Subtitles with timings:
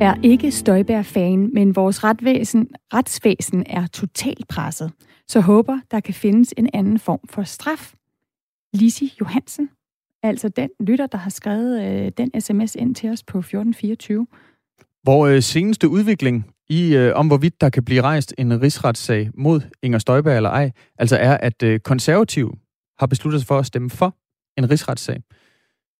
[0.00, 4.92] er ikke Støjbær-fan, men vores retvæsen, retsvæsen er totalt presset.
[5.28, 7.94] Så håber, der kan findes en anden form for straf.
[8.72, 9.70] Lisi Johansen,
[10.22, 14.26] altså den lytter, der har skrevet øh, den sms ind til os på 1424.
[15.02, 19.60] Hvor øh, seneste udvikling i, øh, om hvorvidt der kan blive rejst en rigsretssag mod
[19.82, 22.58] Inger Støjberg eller ej, altså er, at øh, konservativ
[22.98, 24.16] har besluttet sig for at stemme for
[24.58, 25.22] en rigsretssag.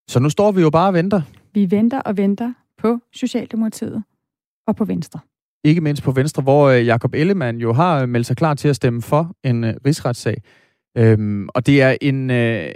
[0.09, 1.23] Så nu står vi jo bare og venter.
[1.55, 4.03] Vi venter og venter på Socialdemokratiet
[4.67, 5.21] og på Venstre.
[5.65, 8.77] Ikke mindst på Venstre, hvor øh, Jakob Ellemann jo har meldt sig klar til at
[8.77, 10.43] stemme for en øh, rigsretssag.
[10.97, 12.31] Øhm, og det er en...
[12.31, 12.75] Øh,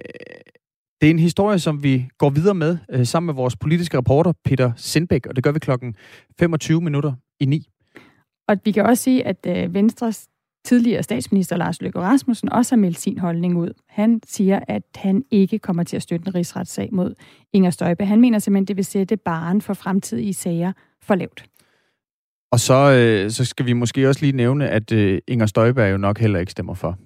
[1.01, 4.33] det er en historie, som vi går videre med øh, sammen med vores politiske reporter
[4.45, 5.95] Peter Sindbæk, og det gør vi klokken
[6.39, 7.69] 25 minutter i 9.
[8.49, 10.29] Og vi kan også sige, at øh, Venstres
[10.65, 13.71] tidligere statsminister Lars Løkke Rasmussen også har meldt sin holdning ud.
[13.89, 17.15] Han siger, at han ikke kommer til at støtte en rigsretssag mod
[17.53, 18.05] Inger Støjbe.
[18.05, 21.45] Han mener simpelthen, det vil sætte baren for fremtidige sager for lavt.
[22.53, 25.97] Og så, øh, så skal vi måske også lige nævne, at øh, Inger Støjberg jo
[25.97, 26.99] nok heller ikke stemmer for.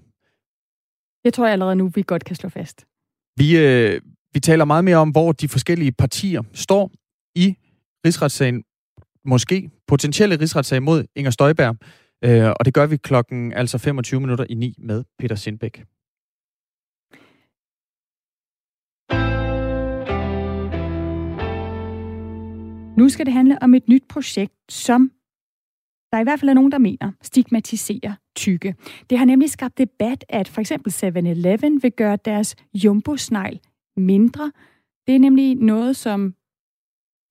[1.25, 2.87] Det tror jeg allerede nu, vi godt kan slå fast.
[3.37, 4.00] Vi, øh,
[4.33, 6.91] vi taler meget mere om, hvor de forskellige partier står
[7.34, 7.56] i
[8.06, 8.65] rigsretssagen,
[9.25, 11.77] måske potentielle rigsretssag mod Inger Støjberg.
[12.25, 15.85] Øh, og det gør vi klokken altså 25 minutter i 9 med Peter Sindbæk.
[22.99, 25.11] Nu skal det handle om et nyt projekt, som
[26.13, 28.75] der i hvert fald er nogen, der mener, stigmatiserer tykke.
[29.11, 33.17] Det har nemlig skabt debat, at for eksempel 7-Eleven vil gøre deres jumbo
[33.97, 34.53] mindre.
[35.07, 36.35] Det er nemlig noget, som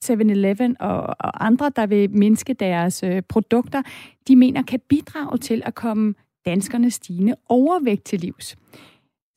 [0.05, 3.81] 7-Eleven og, og andre, der vil mindske deres øh, produkter,
[4.27, 6.13] de mener kan bidrage til at komme
[6.45, 8.55] danskernes stigende overvægt til livs.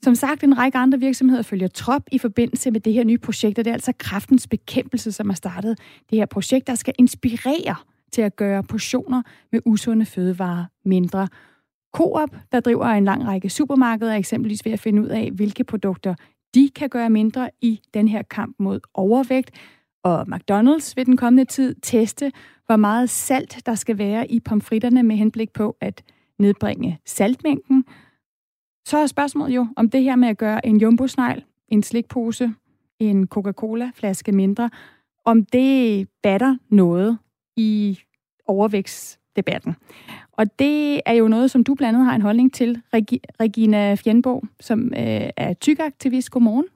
[0.02, 3.58] Som sagt, en række andre virksomheder følger trop i forbindelse med det her nye projekt,
[3.58, 5.78] og det er altså kraftens bekæmpelse, som har startet
[6.10, 7.76] det her projekt, der skal inspirere
[8.12, 9.22] til at gøre portioner
[9.52, 11.28] med usunde fødevarer mindre.
[11.94, 15.64] Coop, der driver en lang række supermarkeder, er eksempelvis ved at finde ud af, hvilke
[15.64, 16.14] produkter
[16.54, 19.50] de kan gøre mindre i den her kamp mod overvægt.
[20.02, 22.32] Og McDonald's vil den kommende tid teste,
[22.66, 26.02] hvor meget salt der skal være i pomfritterne med henblik på at
[26.38, 27.84] nedbringe saltmængden.
[28.84, 32.54] Så er spørgsmålet jo, om det her med at gøre en jumbo-snegl, en slikpose,
[32.98, 34.70] en Coca-Cola-flaske mindre,
[35.24, 37.18] om det batter noget
[37.56, 38.00] i
[38.46, 39.74] overvægtsdebatten.
[40.32, 42.82] Og det er jo noget, som du blandt andet har en holdning til,
[43.40, 46.30] Regina Fjendborg, som øh, er tykaktivist.
[46.30, 46.66] Godmorgen.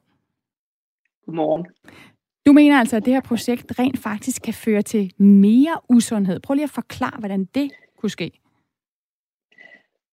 [1.27, 1.67] Godmorgen.
[2.47, 6.41] Du mener altså, at det her projekt rent faktisk kan føre til mere usundhed.
[6.41, 8.44] Prøv lige at forklare, hvordan det kunne ske.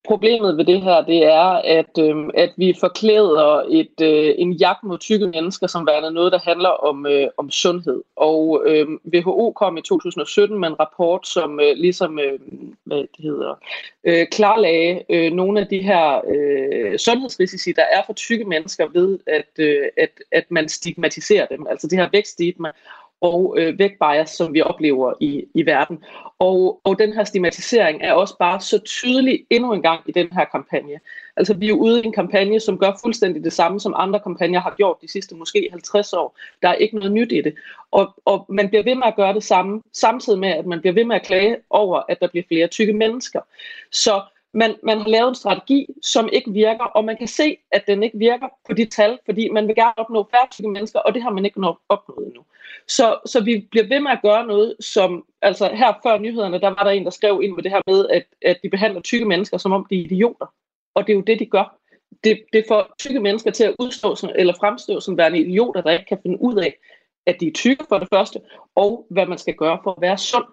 [0.03, 4.83] Problemet ved det her, det er, at, øh, at vi forklæder et, øh, en jagt
[4.83, 8.01] mod tykke mennesker, som værende noget, der handler om, øh, om sundhed.
[8.15, 12.39] Og øh, WHO kom i 2017 med en rapport, som øh, ligesom øh,
[12.83, 13.59] hvad det hedder,
[14.03, 19.19] øh, klarlagde øh, nogle af de her øh, sundhedsrisici, der er for tykke mennesker ved,
[19.27, 21.67] at, øh, at, at man stigmatiserer dem.
[21.69, 22.71] Altså det her vækststigma
[23.21, 26.03] og øh, vægtbias, som vi oplever i, i verden.
[26.39, 30.27] Og, og den her stigmatisering er også bare så tydelig endnu en gang i den
[30.31, 30.99] her kampagne.
[31.37, 34.59] Altså vi er ude i en kampagne, som gør fuldstændig det samme, som andre kampagner
[34.59, 36.37] har gjort de sidste måske 50 år.
[36.61, 37.55] Der er ikke noget nyt i det.
[37.91, 40.93] Og, og man bliver ved med at gøre det samme, samtidig med, at man bliver
[40.93, 43.39] ved med at klage over, at der bliver flere tykke mennesker.
[43.91, 44.21] Så
[44.53, 48.03] man, man har lavet en strategi, som ikke virker, og man kan se, at den
[48.03, 51.23] ikke virker på de tal, fordi man vil gerne opnå færre tykke mennesker, og det
[51.23, 52.41] har man ikke opnået endnu.
[52.87, 56.67] Så, så vi bliver ved med at gøre noget, som, altså her før nyhederne, der
[56.67, 59.25] var der en, der skrev ind med det her med, at, at de behandler tykke
[59.25, 60.53] mennesker, som om de er idioter.
[60.93, 61.77] Og det er jo det, de gør.
[62.23, 65.91] Det, det får tykke mennesker til at udstå som, eller fremstå som værende idioter, der
[65.91, 66.77] ikke kan finde ud af,
[67.25, 68.39] at de er tykke for det første,
[68.75, 70.45] og hvad man skal gøre for at være sund.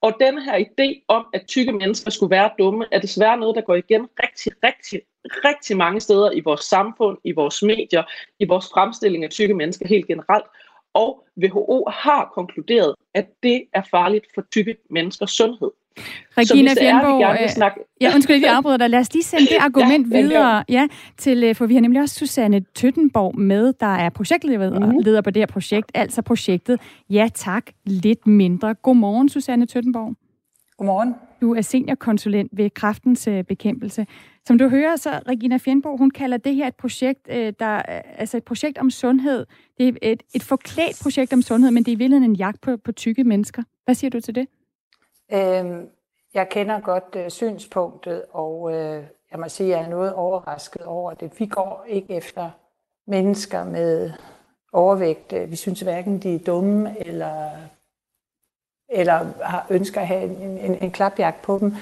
[0.00, 3.62] Og den her idé om, at tykke mennesker skulle være dumme, er desværre noget, der
[3.62, 8.02] går igen rigtig, rigtig, rigtig mange steder i vores samfund, i vores medier,
[8.38, 10.46] i vores fremstilling af tykke mennesker helt generelt.
[10.94, 15.70] Og WHO har konkluderet, at det er farligt for tykke menneskers sundhed.
[16.38, 17.80] Regina Fjernborg, øh, snakke...
[18.00, 18.90] ja, undskyld, vi afbryder dig.
[18.90, 20.86] Lad os lige sende det argument ja, videre, ja,
[21.18, 24.98] til, øh, for vi har nemlig også Susanne Tøttenborg med, der er projektleder mm.
[24.98, 26.80] leder på det her projekt, altså projektet
[27.10, 28.74] Ja tak, lidt mindre.
[28.74, 30.14] Godmorgen, Susanne Tøttenborg.
[30.78, 31.14] Godmorgen.
[31.40, 34.06] Du er seniorkonsulent ved Kraftens øh, Bekæmpelse.
[34.46, 37.26] Som du hører, så Regina Fjernborg, hun kalder det her et projekt,
[37.60, 37.82] der,
[38.18, 39.46] altså et projekt om sundhed.
[39.78, 42.60] Det er et, et forklædt projekt om sundhed, men det er i virkeligheden en jagt
[42.60, 43.62] på, på tykke mennesker.
[43.84, 44.46] Hvad siger du til det?
[45.34, 45.90] Øhm,
[46.34, 50.82] jeg kender godt øh, synspunktet, og øh, jeg må sige, at jeg er noget overrasket
[50.82, 51.40] over det.
[51.40, 52.50] Vi går ikke efter
[53.06, 54.12] mennesker med
[54.72, 55.34] overvægt.
[55.50, 57.50] Vi synes hverken de er dumme eller,
[58.88, 61.74] eller har ønsker at have en, en, en klapjagt på dem.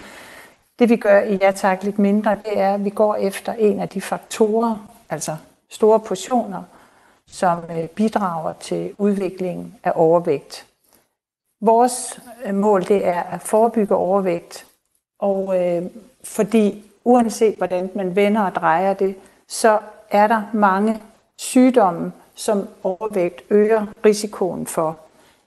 [0.78, 3.80] Det vi gør i Ja tak lidt mindre, det er, at vi går efter en
[3.80, 5.36] af de faktorer, altså
[5.70, 6.62] store portioner,
[7.26, 10.71] som øh, bidrager til udviklingen af overvægt.
[11.64, 14.66] Vores øh, mål det er at forebygge overvægt,
[15.18, 15.82] og øh,
[16.24, 19.14] fordi uanset hvordan man vender og drejer det,
[19.48, 19.78] så
[20.10, 21.02] er der mange
[21.36, 24.98] sygdomme, som overvægt øger risikoen for.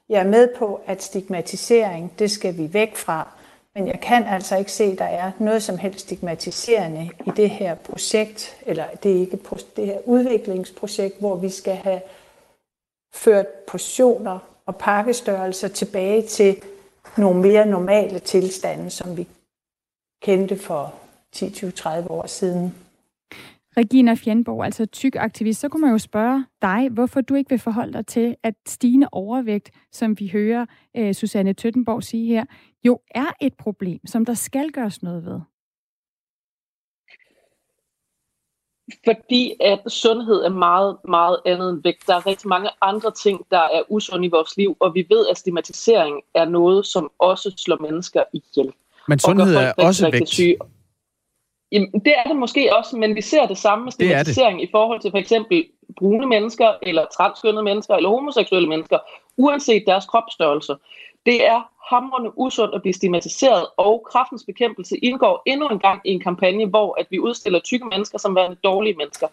[0.10, 3.28] Jeg er med på, at stigmatisering, det skal vi væk fra,
[3.76, 7.50] men jeg kan altså ikke se, at der er noget som helst stigmatiserende i det
[7.50, 9.40] her projekt, eller det er ikke
[9.76, 12.02] det her udviklingsprojekt, hvor vi skal have
[13.14, 16.56] ført portioner og pakkestørrelser tilbage til
[17.18, 19.28] nogle mere normale tilstande, som vi
[20.22, 20.94] kendte for
[21.36, 22.76] 10-20-30 år siden.
[23.78, 27.60] Regina Fjendborg, altså tyk aktivist, så kunne man jo spørge dig, hvorfor du ikke vil
[27.60, 30.66] forholde dig til, at stigende overvægt, som vi hører
[30.98, 32.46] øh, Susanne Tøttenborg sige her,
[32.86, 35.40] jo er et problem, som der skal gøres noget ved.
[39.06, 42.08] Fordi at sundhed er meget, meget andet end vægt.
[42.08, 45.28] Der er rigtig mange andre ting, der er usunde i vores liv, og vi ved,
[45.28, 48.74] at stigmatisering er noget, som også slår mennesker ihjel.
[49.08, 50.30] Men sundhed er også vægt.
[50.30, 50.58] Syge.
[51.72, 55.02] Jamen, det er det måske også, men vi ser det samme med stigmatisering i forhold
[55.02, 55.66] til for eksempel
[55.98, 59.00] brune mennesker, eller transkønnede mennesker, eller homoseksuelle mennesker,
[59.38, 60.76] uanset deres kropsstørrelse.
[61.26, 66.12] Det er hamrende usundt at blive stigmatiseret, og kraftens bekæmpelse indgår endnu en gang i
[66.12, 69.28] en kampagne, hvor at vi udstiller tykke mennesker som værende dårlige mennesker.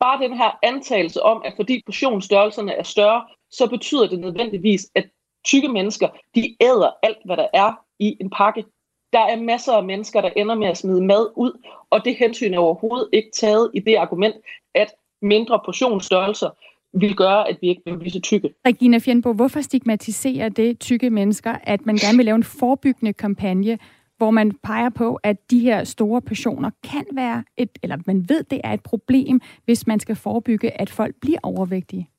[0.00, 5.08] Bare den her antagelse om, at fordi portionsstørrelserne er større, så betyder det nødvendigvis, at
[5.44, 8.64] tykke mennesker, de æder alt, hvad der er i en pakke.
[9.12, 12.54] Der er masser af mennesker, der ender med at smide mad ud, og det hensyn
[12.54, 14.36] er overhovedet ikke taget i det argument,
[14.74, 16.50] at mindre portionsstørrelser
[16.92, 18.54] vil gøre, at vi ikke vil blive så tykke.
[18.66, 23.78] Regina Fjendbo, hvorfor stigmatiserer det tykke mennesker, at man gerne vil lave en forebyggende kampagne,
[24.16, 28.44] hvor man peger på, at de her store portioner kan være et, eller man ved,
[28.44, 32.10] det er et problem, hvis man skal forebygge, at folk bliver overvægtige?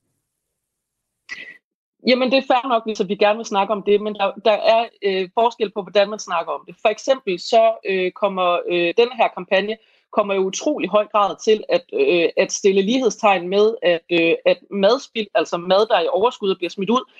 [2.07, 4.51] Jamen, det er fair nok, hvis vi gerne vil snakke om det, men der, der
[4.51, 6.75] er øh, forskel på, hvordan man snakker om det.
[6.81, 9.77] For eksempel så øh, kommer øh, den her kampagne
[10.11, 14.57] kommer jo utrolig høj grad til at, øh, at stille lighedstegn med, at, øh, at
[14.71, 17.11] madspild, altså mad, der er i overskud og bliver smidt ud,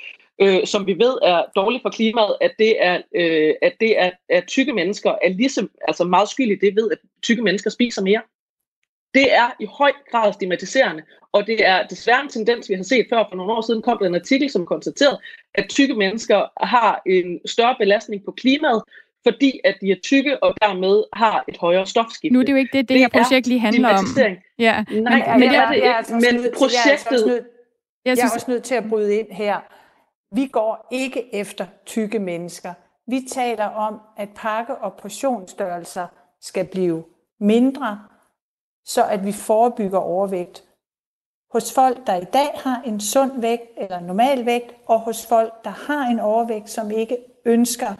[0.42, 4.12] øh, som vi ved er dårligt for klimaet, at det er, øh, at det er
[4.30, 8.22] at tykke mennesker er ligesom, altså meget skyldige det ved, at tykke mennesker spiser mere.
[9.14, 13.06] Det er i høj grad stigmatiserende, og det er desværre en tendens, vi har set
[13.10, 13.24] før.
[13.30, 15.20] For nogle år siden kom der en artikel, som konstaterede,
[15.56, 18.84] at tykke mennesker har en større belastning på klimaet,
[19.27, 22.33] fordi at de er tykke og dermed har et højere stofskifte.
[22.33, 24.06] Nu er det jo ikke det, det, det her projekt lige handler om.
[24.60, 24.83] Ja.
[24.92, 26.13] Nej, men, men det er det ikke.
[26.13, 27.45] Men projektet...
[28.06, 29.60] Jeg er også nødt til at bryde ind her.
[30.36, 32.74] Vi går ikke efter tykke mennesker.
[33.07, 36.07] Vi taler om, at pakke- og portionsstørrelser
[36.42, 37.04] skal blive
[37.39, 38.00] mindre,
[38.86, 40.63] så at vi forebygger overvægt.
[41.51, 45.54] Hos folk, der i dag har en sund vægt eller normal vægt, og hos folk,
[45.63, 47.94] der har en overvægt, som ikke ønsker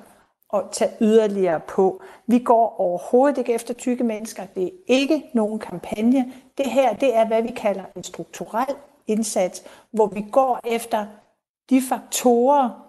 [0.54, 2.02] at tage yderligere på.
[2.28, 4.46] Vi går overhovedet ikke efter tykke mennesker.
[4.56, 6.34] Det er ikke nogen kampagne.
[6.58, 8.76] Det her, det er, hvad vi kalder en strukturel
[9.08, 11.06] indsats, hvor vi går efter
[11.70, 12.86] de faktorer,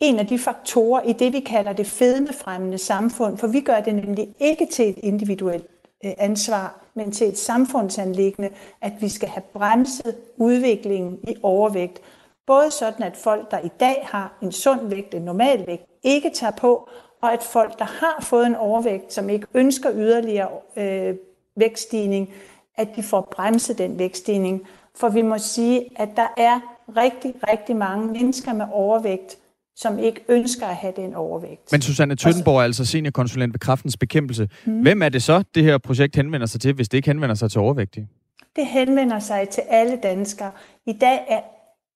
[0.00, 3.94] en af de faktorer i det, vi kalder det fedmefremmende samfund, for vi gør det
[3.94, 5.66] nemlig ikke til et individuelt
[6.04, 12.00] øh, ansvar, men til et samfundsanlæggende, at vi skal have bremset udviklingen i overvægt.
[12.46, 16.30] Både sådan, at folk, der i dag har en sund vægt, en normal vægt, ikke
[16.34, 16.88] tager på,
[17.22, 21.14] og at folk, der har fået en overvægt, som ikke ønsker yderligere øh,
[21.56, 22.30] vægtstigning,
[22.76, 24.62] at de får bremset den vægtstigning.
[24.96, 26.60] For vi må sige, at der er
[26.96, 29.36] rigtig, rigtig mange mennesker med overvægt,
[29.76, 31.72] som ikke ønsker at have den overvægt.
[31.72, 34.48] Men Susanne Tøttenborg er altså seniorkonsulent ved kraftens bekæmpelse.
[34.64, 34.80] Hmm.
[34.80, 37.50] Hvem er det så, det her projekt henvender sig til, hvis det ikke henvender sig
[37.50, 38.08] til overvægtige?
[38.56, 40.50] Det henvender sig til alle danskere.
[40.86, 41.40] I dag er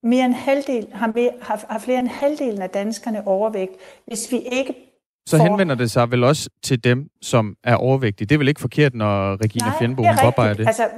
[0.02, 3.72] mere end halvdel, har, mere, har, har flere end halvdelen af danskerne overvægt.
[4.06, 4.74] Hvis vi ikke
[5.26, 5.44] så får...
[5.44, 8.26] henvender det sig vel også til dem, som er overvægtige.
[8.26, 10.66] Det er vel ikke forkert, når Regina Fjendbo påpeger det?
[10.66, 10.88] Altså,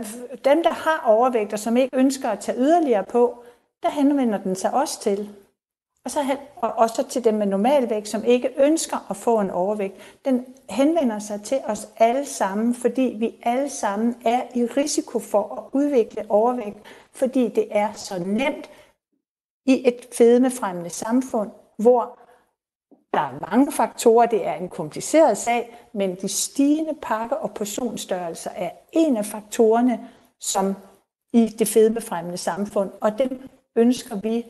[0.44, 3.44] dem, der har overvægt, og som ikke ønsker at tage yderligere på,
[3.82, 5.28] der henvender den sig også til.
[6.04, 6.18] Og, så,
[6.56, 9.94] og også til dem med normalvægt, som ikke ønsker at få en overvægt.
[10.24, 15.54] Den henvender sig til os alle sammen, fordi vi alle sammen er i risiko for
[15.58, 16.78] at udvikle overvægt,
[17.12, 18.70] fordi det er så nemt
[19.70, 22.18] i et fedmefremmende samfund, hvor
[23.14, 28.50] der er mange faktorer, det er en kompliceret sag, men de stigende pakke- og portionsstørrelser
[28.56, 30.00] er en af faktorerne,
[30.40, 30.74] som
[31.32, 34.46] i det fedmefremmende samfund, og dem ønsker vi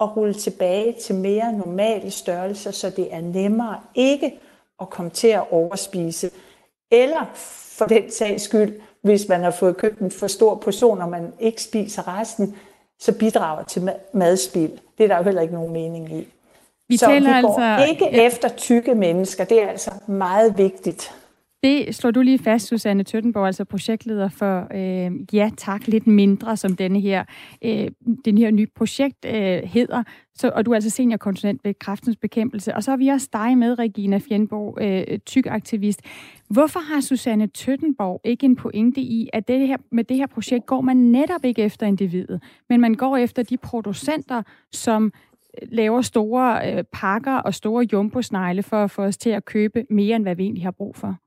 [0.00, 4.40] at rulle tilbage til mere normale størrelser, så det er nemmere ikke
[4.80, 6.30] at komme til at overspise.
[6.90, 7.30] Eller
[7.78, 11.32] for den sags skyld, hvis man har fået købt en for stor portion, og man
[11.40, 12.56] ikke spiser resten,
[13.00, 14.72] så bidrager til madspild.
[14.98, 16.28] Det er der jo heller ikke nogen mening i.
[16.88, 18.26] Vi så taler vi går altså, ikke ja.
[18.26, 19.44] efter tykke mennesker.
[19.44, 21.14] Det er altså meget vigtigt.
[21.64, 26.56] Det slår du lige fast, Susanne Tøttenborg, altså projektleder for øh, Ja Tak Lidt Mindre,
[26.56, 27.24] som denne her,
[27.64, 27.90] øh,
[28.24, 30.02] den her nye projekt øh, hedder.
[30.34, 32.74] Så, og du er altså seniorkonsulent ved Kræftens Bekæmpelse.
[32.74, 36.00] Og så har vi også dig med, Regina Fjernborg, øh, tykaktivist.
[36.50, 40.66] Hvorfor har Susanne Tøttenborg ikke en pointe i, at det her, med det her projekt
[40.66, 44.42] går man netop ikke efter individet, men man går efter de producenter,
[44.72, 45.12] som
[45.62, 49.84] øh, laver store øh, pakker og store jumbo-snegle for at få os til at købe
[49.90, 51.23] mere, end hvad vi egentlig har brug for?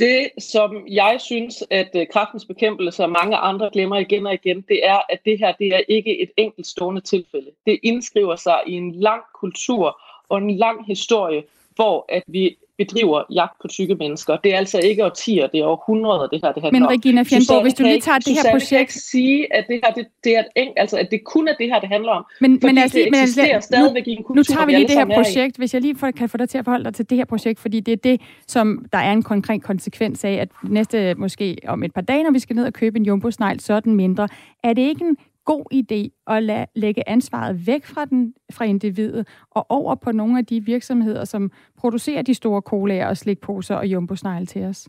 [0.00, 4.60] Det, som jeg synes, at øh, kraftens bekæmpelse og mange andre glemmer igen og igen,
[4.60, 7.50] det er, at det her det er ikke et enkelt stående tilfælde.
[7.66, 11.42] Det indskriver sig i en lang kultur og en lang historie,
[11.74, 14.36] hvor at vi bedriver jagt på tykke mennesker.
[14.44, 17.62] Det er altså ikke årtier, det er århundreder, det her det handler Men Regina Fjernborg,
[17.62, 18.92] hvis du lige tager det her projekt...
[18.92, 21.66] kan sige, at det her, det, det er et, altså, at det kun er det
[21.66, 22.24] her, det handler om.
[22.40, 24.72] Men, men altså, det eksisterer men altså, stadigvæk nu, i en kultur, Nu tager vi
[24.72, 26.94] lige det her projekt, hvis jeg lige får, kan få dig til at forholde dig
[26.94, 30.32] til det her projekt, fordi det er det, som der er en konkret konsekvens af,
[30.32, 33.60] at næste, måske om et par dage, når vi skal ned og købe en jumbo-snegl,
[33.60, 34.28] så er den mindre.
[34.64, 35.16] Er det ikke en
[35.52, 40.38] god idé at lade, lægge ansvaret væk fra, den, fra individet og over på nogle
[40.38, 44.14] af de virksomheder, som producerer de store colaer og slikposer og jumbo
[44.48, 44.88] til os?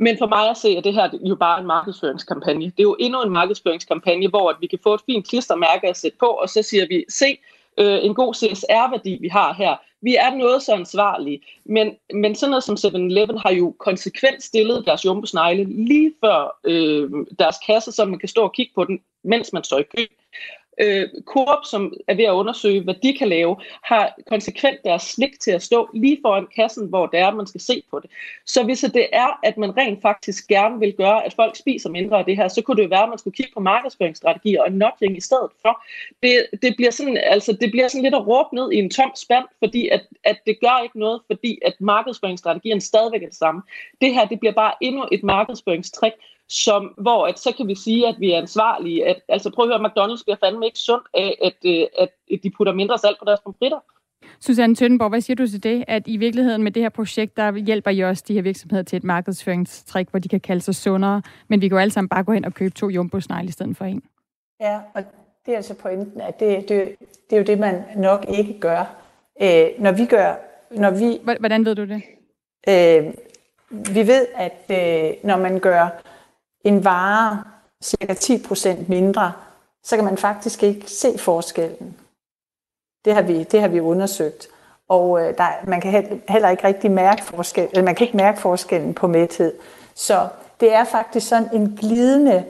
[0.00, 2.64] Men for mig at se, at det her jo bare en markedsføringskampagne.
[2.64, 5.96] Det er jo endnu en markedsføringskampagne, hvor at vi kan få et fint klistermærke at
[5.96, 7.38] sætte på, og så siger vi, se,
[7.78, 9.76] øh, en god CSR-værdi, vi har her.
[10.02, 14.86] Vi er noget så ansvarlige, men, men sådan noget som 7-Eleven har jo konsekvent stillet
[14.86, 19.00] deres jumbosnegle lige før øh, deres kasse, så man kan stå og kigge på den,
[19.24, 20.04] mens man står i kø
[20.80, 25.40] øh, Coop, som er ved at undersøge, hvad de kan lave, har konsekvent deres slik
[25.40, 28.10] til at stå lige foran kassen, hvor det er, man skal se på det.
[28.46, 32.18] Så hvis det er, at man rent faktisk gerne vil gøre, at folk spiser mindre
[32.18, 34.72] af det her, så kunne det jo være, at man skulle kigge på markedsføringsstrategier og
[34.72, 35.82] nudging i stedet for.
[36.22, 39.12] Det, det, bliver sådan, altså, det bliver sådan lidt at råbe ned i en tom
[39.14, 43.62] spand, fordi at, at det gør ikke noget, fordi at markedsføringsstrategien stadigvæk er det samme.
[44.00, 46.12] Det her, det bliver bare endnu et markedsføringstrik,
[46.48, 49.06] som, hvor at, så kan vi sige, at vi er ansvarlige.
[49.06, 52.38] At, altså prøv at høre, McDonald's bliver fandme ikke sundt af, at, øh, at, at
[52.42, 53.78] de putter mindre salt på deres pomfritter.
[54.40, 57.52] Susanne Tøndenborg, hvad siger du til det, at i virkeligheden med det her projekt, der
[57.56, 61.22] hjælper I også de her virksomheder til et markedsføringstrik, hvor de kan kalde sig sundere,
[61.48, 63.76] men vi kan jo alle sammen bare gå hen og købe to jumbo i stedet
[63.76, 64.02] for en.
[64.60, 65.04] Ja, og
[65.46, 66.96] det er altså pointen, at det, det,
[67.30, 68.96] det er jo det, man nok ikke gør.
[69.42, 70.34] Øh, når vi gør...
[70.70, 72.02] Når vi, Hvordan ved du det?
[72.68, 73.14] Øh,
[73.94, 75.88] vi ved, at øh, når man gør
[76.66, 77.42] en vare
[77.82, 79.32] cirka 10% mindre,
[79.84, 81.96] så kan man faktisk ikke se forskellen.
[83.04, 84.48] Det har vi, det har vi undersøgt.
[84.88, 88.40] Og øh, der, man kan heller ikke rigtig mærke forskel, eller man kan ikke mærke
[88.40, 89.52] forskellen på mæthed.
[89.94, 90.28] Så
[90.60, 92.44] det er faktisk sådan en glidende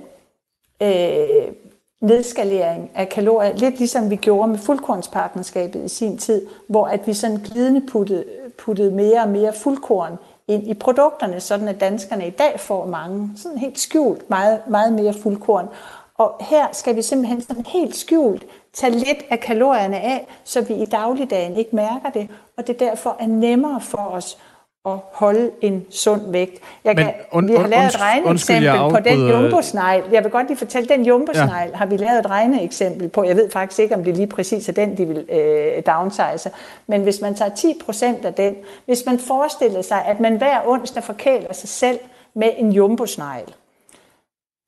[0.82, 1.52] øh,
[2.00, 7.14] nedskalering af kalorier, lidt ligesom vi gjorde med fuldkornspartnerskabet i sin tid, hvor at vi
[7.14, 8.25] sådan glidende puttede,
[8.58, 13.30] puttede mere og mere fuldkorn ind i produkterne, sådan at danskerne i dag får mange,
[13.36, 15.68] sådan helt skjult, meget, meget mere fuldkorn.
[16.14, 20.74] Og her skal vi simpelthen sådan helt skjult tage lidt af kalorierne af, så vi
[20.74, 24.38] i dagligdagen ikke mærker det, og det derfor er nemmere for os
[24.87, 26.62] at holde en sund vægt.
[26.85, 30.05] Jeg kan, und, vi har lavet et regneeksempel på den jumbosnegl.
[30.12, 31.76] Jeg vil godt lige fortælle, den jumbosnegl ja.
[31.76, 33.25] har vi lavet et regneeksempel på.
[33.25, 36.50] Jeg ved faktisk ikke, om det lige præcis er den, de vil øh, downsize.
[36.87, 38.55] Men hvis man tager 10 procent af den,
[38.87, 41.99] hvis man forestiller sig, at man hver onsdag forkæler sig selv
[42.35, 43.55] med en jumbosnegl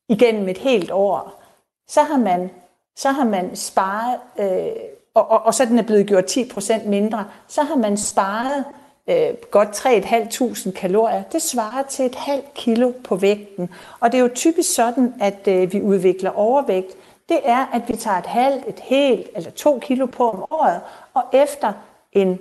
[0.08, 1.42] igennem et helt år,
[1.88, 2.50] så har man,
[2.96, 4.66] så har man sparet, øh,
[5.14, 8.64] og, og, og så den er blevet gjort 10 procent mindre, så har man sparet
[9.08, 11.22] øh, godt 3.500 kalorier.
[11.22, 13.70] Det svarer til et halvt kilo på vægten.
[14.00, 16.88] Og det er jo typisk sådan, at øh, vi udvikler overvægt.
[17.28, 20.80] Det er, at vi tager et halvt, et helt eller to kilo på om året,
[21.14, 21.72] og efter
[22.12, 22.38] en,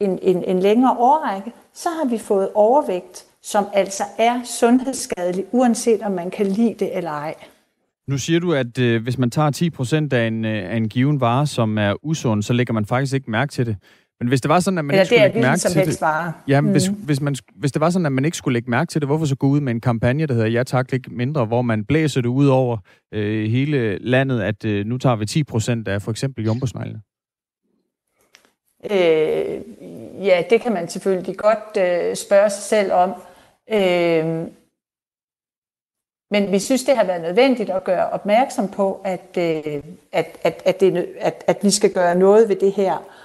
[0.00, 6.02] en, en, en længere årrække, så har vi fået overvægt, som altså er sundhedsskadelig, uanset
[6.02, 7.34] om man kan lide det eller ej.
[8.08, 11.20] Nu siger du, at øh, hvis man tager 10% af en, øh, af en given
[11.20, 13.76] vare, som er usund, så lægger man faktisk ikke mærke til det.
[14.22, 16.02] Men hvis det var sådan, at man Eller ikke skulle lægge mærke til det...
[16.48, 16.70] Ja, mm.
[16.70, 19.08] hvis, hvis, man, hvis det var sådan, at man ikke skulle lægge mærke til det,
[19.08, 21.84] hvorfor så gå ud med en kampagne, der hedder Ja tak, lidt mindre, hvor man
[21.84, 22.76] blæser det ud over
[23.14, 27.00] øh, hele landet, at øh, nu tager vi 10 procent af for eksempel jumbosneglene?
[28.90, 29.60] Øh,
[30.26, 33.10] ja, det kan man selvfølgelig godt øh, spørge sig selv om.
[33.72, 34.46] Øh,
[36.30, 40.62] Men vi synes, det har været nødvendigt at gøre opmærksom på, at, øh, at, at,
[40.64, 43.21] at, det, at, at vi skal gøre noget ved det her.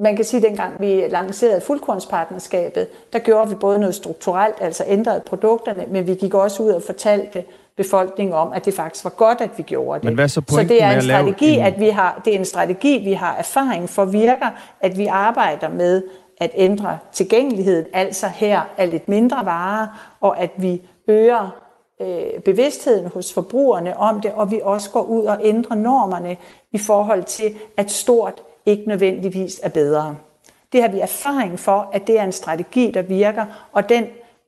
[0.00, 4.84] Man kan sige, at dengang vi lancerede fuldkornspartnerskabet, der gjorde vi både noget strukturelt, altså
[4.86, 7.44] ændrede produkterne, men vi gik også ud og fortalte
[7.76, 10.04] befolkningen om, at det faktisk var godt, at vi gjorde det.
[10.04, 11.64] Men hvad så, så det er en strategi, en...
[11.64, 14.50] at vi har, det er en strategi, vi har erfaring for virker,
[14.80, 16.02] at vi arbejder med
[16.40, 21.50] at ændre tilgængeligheden, altså her er lidt mindre varer, og at vi øger
[22.00, 26.36] øh, bevidstheden hos forbrugerne om det, og vi også går ud og ændrer normerne
[26.72, 30.16] i forhold til, at stort ikke nødvendigvis er bedre.
[30.72, 34.04] Det har vi erfaring for, at det er en strategi, der virker, og den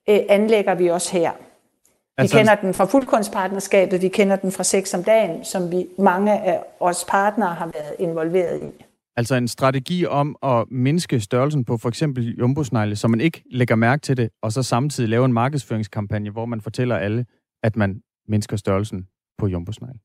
[0.08, 1.30] øh, anlægger vi også her.
[1.30, 5.86] Vi altså, kender den fra fuldkunstpartnerskabet, vi kender den fra Sex om dagen, som vi
[5.98, 8.84] mange af os partnere har været involveret i.
[9.16, 13.74] Altså en strategi om at mindske størrelsen på for eksempel jumbosnegle, så man ikke lægger
[13.74, 17.26] mærke til det, og så samtidig lave en markedsføringskampagne, hvor man fortæller alle,
[17.62, 19.06] at man mindsker størrelsen
[19.38, 19.98] på jumbosnegle.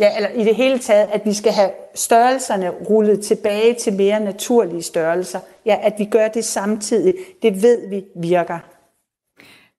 [0.00, 4.20] Ja, eller i det hele taget, at vi skal have størrelserne rullet tilbage til mere
[4.20, 5.40] naturlige størrelser.
[5.66, 8.58] Ja, at vi gør det samtidig, det ved vi virker.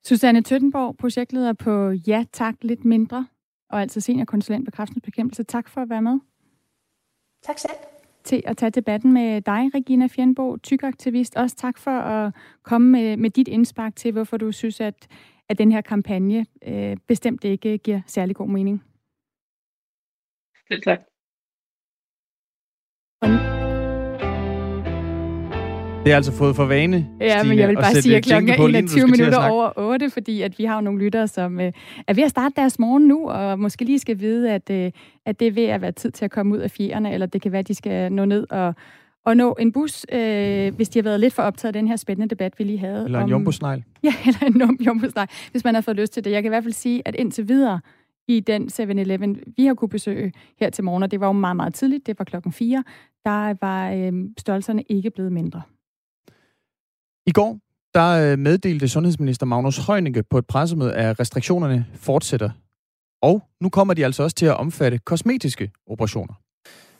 [0.07, 3.27] Susanne Tøttenborg, projektleder på Ja Tak Lidt Mindre,
[3.69, 5.43] og altså seniorkonsulent på Kræftens Bekæmpelse.
[5.43, 6.19] Tak for at være med.
[7.43, 7.73] Tak selv.
[8.23, 11.35] Til at tage debatten med dig, Regina Fjernbo, tykaktivist.
[11.35, 12.33] Også tak for at
[12.63, 15.07] komme med, med dit indspark til, hvorfor du synes, at,
[15.49, 18.83] at den her kampagne øh, bestemt ikke giver særlig god mening.
[20.71, 20.99] Selv tak.
[26.03, 28.49] Det er altså fået for vane, Ja, Stine, men jeg vil bare sige, at klokken
[28.49, 31.71] er 21 minutter over 8, fordi at vi har jo nogle lyttere, som øh,
[32.07, 34.91] er ved at starte deres morgen nu, og måske lige skal vide, at, øh,
[35.25, 37.41] at det er ved at være tid til at komme ud af fjerne, eller det
[37.41, 38.75] kan være, at de skal nå ned og,
[39.25, 41.95] og nå en bus, øh, hvis de har været lidt for optaget af den her
[41.95, 43.05] spændende debat, vi lige havde.
[43.05, 43.83] Eller en jumbosnegl.
[44.03, 46.31] Ja, eller en jumbosnegl, hvis man har fået lyst til det.
[46.31, 47.79] Jeg kan i hvert fald sige, at indtil videre,
[48.27, 51.55] i den 7-Eleven, vi har kunne besøge her til morgen, og det var jo meget,
[51.55, 52.83] meget tidligt, det var klokken 4,
[53.25, 55.61] der var øh, størrelserne ikke blevet mindre.
[57.27, 57.59] I går
[57.93, 62.49] der øh, meddelte sundhedsminister Magnus Heunicke på et pressemøde, at restriktionerne fortsætter.
[63.21, 66.33] Og nu kommer de altså også til at omfatte kosmetiske operationer.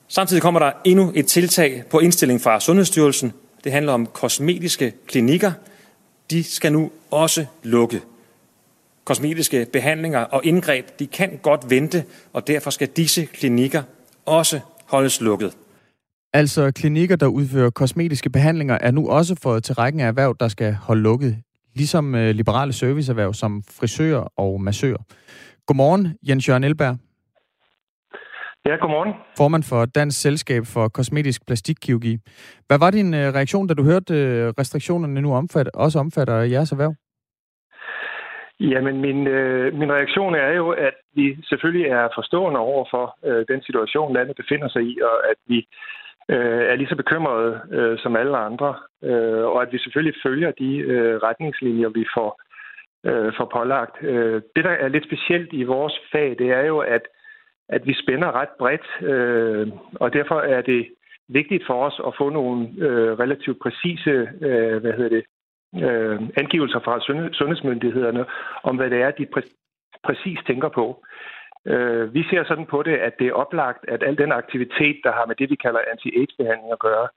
[0.07, 3.33] Samtidig kommer der endnu et tiltag på indstilling fra Sundhedsstyrelsen.
[3.63, 5.51] Det handler om kosmetiske klinikker.
[6.31, 8.01] De skal nu også lukke.
[9.07, 13.83] Kosmetiske behandlinger og indgreb, de kan godt vente, og derfor skal disse klinikker
[14.25, 15.57] også holdes lukket.
[16.33, 20.47] Altså klinikker, der udfører kosmetiske behandlinger, er nu også fået til rækken af erhverv, der
[20.47, 21.37] skal holde lukket.
[21.75, 25.03] Ligesom øh, liberale serviceerhverv som frisører og massører.
[25.65, 26.97] Godmorgen, Jens Jørgen Elberg.
[28.65, 29.13] Ja, godmorgen.
[29.37, 32.17] Formand for Dansk Selskab for Kosmetisk Plastikkirurgi.
[32.67, 36.71] Hvad var din øh, reaktion, da du hørte øh, restriktionerne nu omfatter, også omfatter jeres
[36.71, 36.95] erhverv?
[38.59, 43.45] Jamen, min, øh, min reaktion er jo, at vi selvfølgelig er forstående over for øh,
[43.47, 45.67] den situation, landet befinder sig i, og at vi
[46.29, 50.51] øh, er lige så bekymrede øh, som alle andre, øh, og at vi selvfølgelig følger
[50.51, 52.41] de øh, retningslinjer, vi får,
[53.03, 53.95] øh, får pålagt.
[54.01, 57.01] Øh, det, der er lidt specielt i vores fag, det er jo, at,
[57.69, 60.87] at vi spænder ret bredt, øh, og derfor er det
[61.29, 65.23] vigtigt for os at få nogle øh, relativt præcise øh, hvad hedder det,
[65.75, 66.99] øh, angivelser fra
[67.34, 68.25] sundhedsmyndighederne
[68.63, 69.53] om, hvad det er, de præ-
[70.03, 71.06] præcis tænker på.
[71.65, 75.12] Øh, vi ser sådan på det, at det er oplagt, at al den aktivitet, der
[75.12, 77.08] har med det, vi kalder anti-AIDS-behandling at gøre,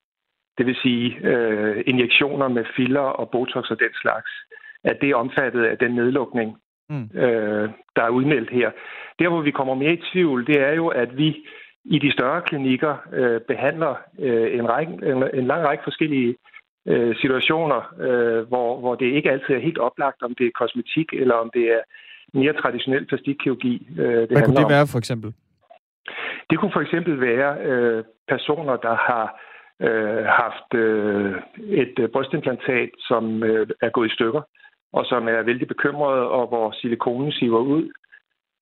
[0.58, 4.30] det vil sige øh, injektioner med filler og botox og den slags,
[4.84, 6.56] at det er omfattet af den nedlukning,
[6.88, 7.10] mm.
[7.14, 8.70] øh, der er udmeldt her.
[9.18, 11.46] Der, hvor vi kommer mere i tvivl, det er jo, at vi
[11.84, 16.34] i de større klinikker øh, behandler øh, en, række, en, en lang række forskellige øh,
[17.22, 21.34] situationer, øh, hvor, hvor det ikke altid er helt oplagt, om det er kosmetik eller
[21.34, 21.80] om det er
[22.34, 23.88] mere traditionel plastikkirurgi.
[23.98, 25.34] Øh, det Hvad kunne det være for eksempel?
[26.50, 29.40] Det kunne for eksempel være øh, personer, der har
[29.80, 31.34] øh, haft øh,
[31.82, 34.42] et øh, brystimplantat, som øh, er gået i stykker,
[34.92, 37.92] og som er vældig bekymrede, og hvor silikonen siver ud.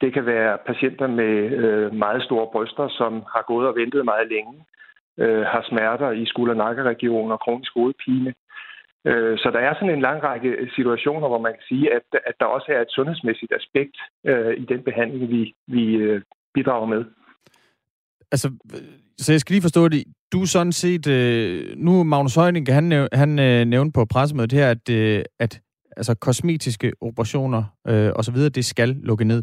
[0.01, 4.29] Det kan være patienter med øh, meget store bryster, som har gået og ventet meget
[4.29, 4.65] længe, øh,
[5.23, 8.35] Øh, har smerter i skulder- og kronisk hovedpine.
[9.05, 12.35] Øh, så der er sådan en lang række situationer, hvor man kan sige, at, at
[12.41, 16.23] der også er et sundhedsmæssigt aspekt øh, i den behandling, vi, vi øh,
[16.55, 17.05] bidrager med.
[18.33, 18.81] Altså, øh,
[19.19, 20.05] så jeg skal lige forstå det.
[20.33, 24.71] Du sådan set, øh, nu Magnus Højning, han, næv, han øh, nævnte på pressemødet her,
[24.71, 25.61] at, øh, at
[25.97, 29.43] altså, kosmetiske operationer øh, osv., det skal lukke ned.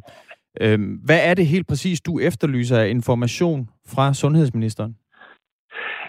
[0.61, 4.95] Øh, hvad er det helt præcis, du efterlyser af information fra sundhedsministeren?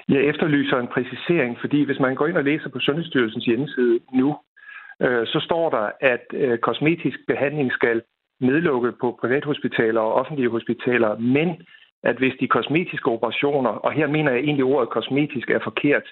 [0.08, 4.36] Jeg efterlyser en præcisering, fordi hvis man går ind og læser på Sundhedsstyrelsens hjemmeside nu,
[5.02, 8.02] øh, så står der, at øh, kosmetisk behandling skal
[8.40, 11.62] nedlukke på privathospitaler og offentlige hospitaler, men
[12.02, 16.06] at hvis de kosmetiske operationer, og her mener jeg egentlig ordet kosmetisk er forkert,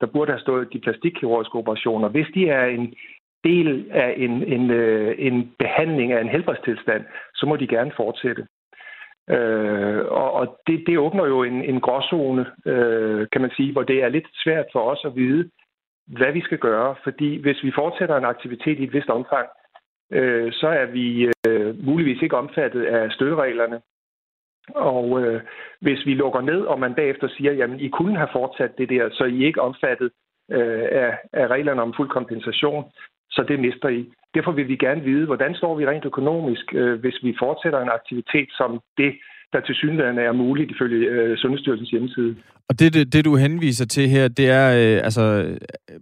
[0.00, 2.94] der burde have stået de plastikkirurgiske operationer, hvis de er en
[3.44, 7.04] del af en, en, øh, en behandling af en helbredstilstand,
[7.34, 8.46] så må de gerne fortsætte.
[9.30, 13.82] Øh, og og det, det åbner jo en, en gråzone, øh, kan man sige, hvor
[13.82, 15.50] det er lidt svært for os at vide,
[16.06, 16.94] hvad vi skal gøre.
[17.04, 19.48] Fordi hvis vi fortsætter en aktivitet i et vist omfang,
[20.12, 23.80] øh, så er vi øh, muligvis ikke omfattet af støttereglerne.
[24.74, 25.42] Og øh,
[25.80, 29.10] hvis vi lukker ned, og man bagefter siger, jamen I kunne have fortsat det der,
[29.12, 30.10] så I er ikke omfattet
[30.50, 32.84] øh, af, af reglerne om fuld kompensation,
[33.36, 34.00] så det mister I.
[34.34, 37.96] Derfor vil vi gerne vide, hvordan står vi rent økonomisk, øh, hvis vi fortsætter en
[37.98, 38.70] aktivitet som
[39.00, 39.12] det,
[39.52, 42.36] der til synligheden er muligt ifølge øh, Sundhedsstyrelsens hjemmeside.
[42.68, 45.22] Og det, det, det du henviser til her, det er, øh, altså,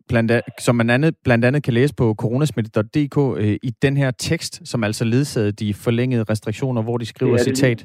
[0.08, 4.68] blandt, som man andet, blandt andet kan læse på coronasmitte.dk, øh, i den her tekst,
[4.68, 7.84] som altså ledsagede de forlængede restriktioner, hvor de skriver, citat,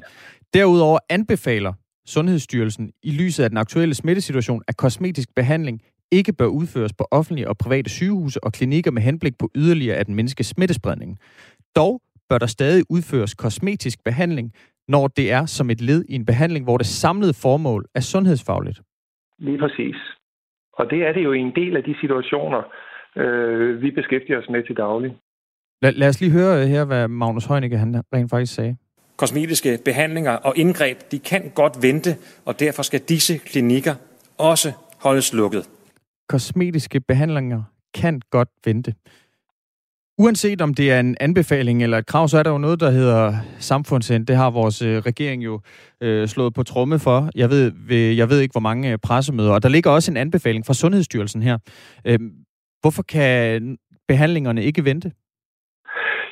[0.54, 1.72] Derudover anbefaler
[2.06, 5.80] Sundhedsstyrelsen i lyset af den aktuelle smittesituation, at kosmetisk behandling
[6.12, 10.08] ikke bør udføres på offentlige og private sygehuse og klinikker med henblik på yderligere at
[10.08, 11.18] mindske smittespredningen.
[11.76, 14.52] Dog bør der stadig udføres kosmetisk behandling,
[14.88, 18.80] når det er som et led i en behandling, hvor det samlede formål er sundhedsfagligt.
[19.38, 19.96] Lige præcis.
[20.72, 22.62] Og det er det jo i en del af de situationer,
[23.16, 25.16] øh, vi beskæftiger os med til daglig.
[25.82, 28.76] Lad, lad os lige høre her, hvad Magnus Heunicke han rent faktisk sagde.
[29.16, 32.10] Kosmetiske behandlinger og indgreb, de kan godt vente,
[32.46, 33.94] og derfor skal disse klinikker
[34.38, 35.68] også holdes lukket
[36.32, 37.62] kosmetiske behandlinger
[38.00, 38.90] kan godt vente.
[40.22, 42.90] Uanset om det er en anbefaling eller et krav, så er der jo noget, der
[42.90, 44.26] hedder samfundsind.
[44.26, 45.60] Det har vores øh, regering jo
[46.00, 47.18] øh, slået på tromme for.
[47.34, 49.52] Jeg ved, ved, jeg ved ikke, hvor mange øh, pressemøder.
[49.52, 51.58] Og der ligger også en anbefaling fra Sundhedsstyrelsen her.
[52.08, 52.18] Øh,
[52.82, 55.12] hvorfor kan behandlingerne ikke vente?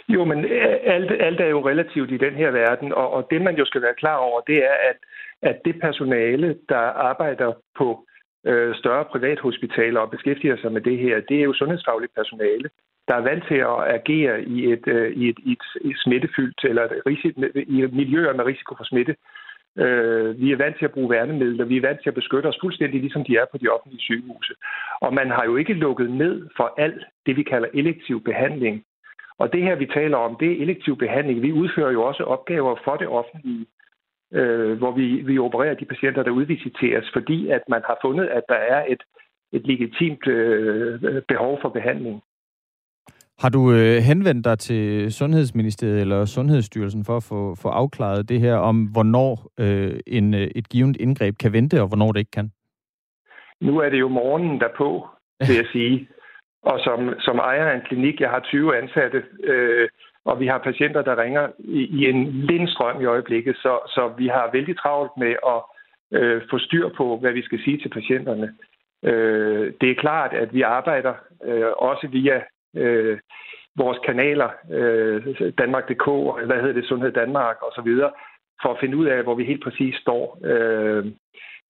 [0.08, 3.42] Jo, men øh, alt, alt er jo relativt i den her verden, og, og det
[3.42, 4.98] man jo skal være klar over, det er, at,
[5.42, 8.08] at det personale, der arbejder på
[8.50, 12.68] øh, større privathospitaler og beskæftiger sig med det her, det er jo sundhedsfagligt personale,
[13.08, 15.52] der er vant til at agere i et, øh, i et, i
[15.84, 17.34] et, smittefyldt eller et risik,
[17.76, 19.16] i miljøer med risiko for smitte.
[19.78, 22.58] Øh, vi er vant til at bruge værnemidler, vi er vant til at beskytte os
[22.61, 24.54] fuldstændig, ligesom de er på de offentlige sygehuse.
[25.00, 28.84] Og man har jo ikke lukket ned for alt det, vi kalder elektiv behandling.
[29.38, 31.42] Og det her, vi taler om, det er elektiv behandling.
[31.42, 33.66] Vi udfører jo også opgaver for det offentlige
[34.33, 38.43] øh, hvor vi, vi opererer de patienter, der udvisiteres, fordi at man har fundet, at
[38.49, 39.03] der er et,
[39.53, 42.23] et legitimt øh, behov for behandling.
[43.38, 48.41] Har du øh, henvendt dig til Sundhedsministeriet eller Sundhedsstyrelsen for at få, få afklaret det
[48.41, 52.31] her om, hvornår øh, en, øh, et givet indgreb kan vente, og hvornår det ikke
[52.31, 52.51] kan?
[53.61, 55.09] Nu er det jo morgenen derpå,
[55.41, 56.09] vil jeg sige.
[56.62, 59.88] Og som, som ejer af en klinik, jeg har 20 ansatte, øh,
[60.31, 64.27] og vi har patienter, der ringer i, i en lindstrøm i øjeblikket, så, så vi
[64.27, 65.61] har vældig travlt med at
[66.19, 68.55] øh, få styr på, hvad vi skal sige til patienterne.
[69.05, 71.14] Øh, det er klart, at vi arbejder
[71.45, 72.43] øh, også via
[72.77, 73.19] øh,
[73.77, 75.19] vores kanaler, øh,
[75.59, 76.07] Danmark.dk,
[76.47, 77.91] hvad hedder det, Sundhed Danmark osv.,
[78.62, 80.38] for at finde ud af, hvor vi helt præcis står.
[80.45, 81.07] Øh,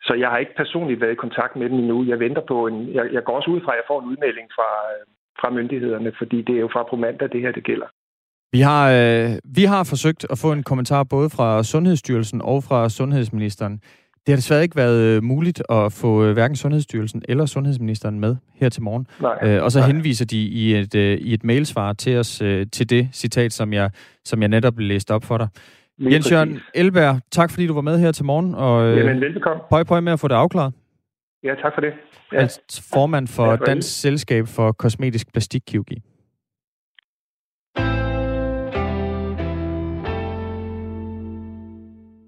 [0.03, 2.05] så jeg har ikke personligt været i kontakt med dem endnu.
[2.05, 2.95] Jeg venter på en...
[2.95, 5.07] Jeg, jeg går også ud fra, at jeg får en udmelding fra, øh,
[5.41, 7.87] fra myndighederne, fordi det er jo fra på mandag, det her det gælder.
[8.53, 12.89] Vi har, øh, vi har forsøgt at få en kommentar både fra Sundhedsstyrelsen og fra
[12.89, 13.73] Sundhedsministeren.
[14.27, 18.37] Det har desværre ikke været øh, muligt at få øh, hverken Sundhedsstyrelsen eller Sundhedsministeren med
[18.55, 19.07] her til morgen.
[19.21, 19.87] Nej, øh, og så nej.
[19.87, 23.73] henviser de i et, øh, i et mailsvar til os øh, til det citat, som
[23.73, 23.91] jeg,
[24.25, 25.49] som jeg netop læste op for dig.
[25.99, 28.55] Lige Jens Jørgen Elberg, tak fordi du var med her til morgen.
[28.55, 29.63] Og, øh, Jamen, velbekomme.
[29.71, 30.73] Pøj, pøj med at få det afklaret.
[31.45, 31.93] Ja, tak for det.
[32.33, 32.39] Ja.
[32.39, 36.03] Altså, formand for ja, Dansk Selskab for Kosmetisk Plastikkirurgi.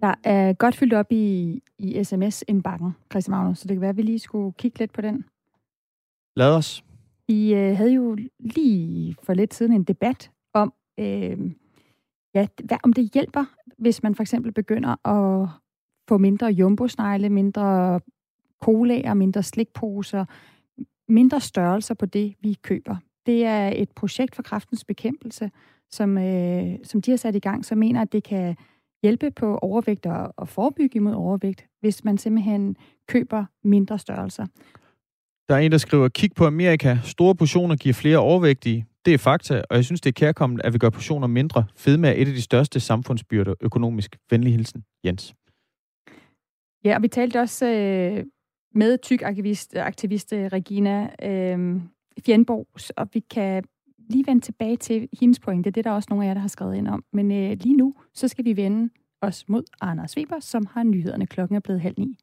[0.00, 3.96] Der er godt fyldt op i, i sms-indbakken, Christian Magnus, så det kan være, at
[3.96, 5.24] vi lige skulle kigge lidt på den.
[6.36, 6.84] Lad os.
[7.26, 11.38] Vi øh, havde jo lige for lidt siden en debat om, øh,
[12.34, 13.44] ja, hvad, om det hjælper,
[13.78, 15.48] hvis man for eksempel begynder at
[16.08, 18.00] få mindre jumbosnegle, mindre
[18.62, 20.24] colaer, mindre slikposer,
[21.08, 22.96] mindre størrelser på det, vi køber.
[23.26, 25.50] Det er et projekt for kraftens bekæmpelse,
[25.90, 28.56] som, øh, som de har sat i gang, som mener, at det kan
[29.02, 32.76] hjælpe på overvægt og, og forebygge imod overvægt, hvis man simpelthen
[33.08, 34.46] køber mindre størrelser.
[35.48, 36.98] Der er en, der skriver, kig på Amerika.
[37.02, 38.86] Store portioner giver flere overvægtige.
[39.04, 41.64] Det er fakta, og jeg synes, det er kærkommet, at vi gør portioner mindre.
[41.76, 44.16] Fedme er et af de største samfundsbyrder økonomisk.
[44.30, 45.34] Venlig hilsen, Jens.
[46.84, 48.24] Ja, og vi talte også øh,
[48.74, 51.80] med tyk aktivist, aktivist Regina øh,
[52.26, 53.64] Fjernborg, og vi kan
[54.10, 55.70] lige vende tilbage til hendes pointe.
[55.70, 57.04] Det er der også nogle af jer, der har skrevet ind om.
[57.12, 58.92] Men øh, lige nu, så skal vi vende
[59.22, 61.26] os mod Anders Weber, som har nyhederne.
[61.26, 62.16] Klokken er blevet halv ni.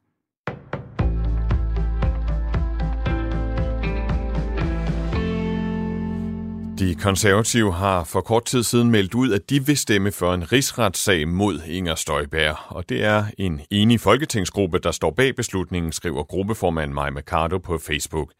[6.79, 10.51] De konservative har for kort tid siden meldt ud, at de vil stemme for en
[10.51, 12.55] rigsretssag mod Inger Støjberg.
[12.67, 17.77] Og det er en enig folketingsgruppe, der står bag beslutningen, skriver gruppeformand Maja Mercado på
[17.77, 18.31] Facebook.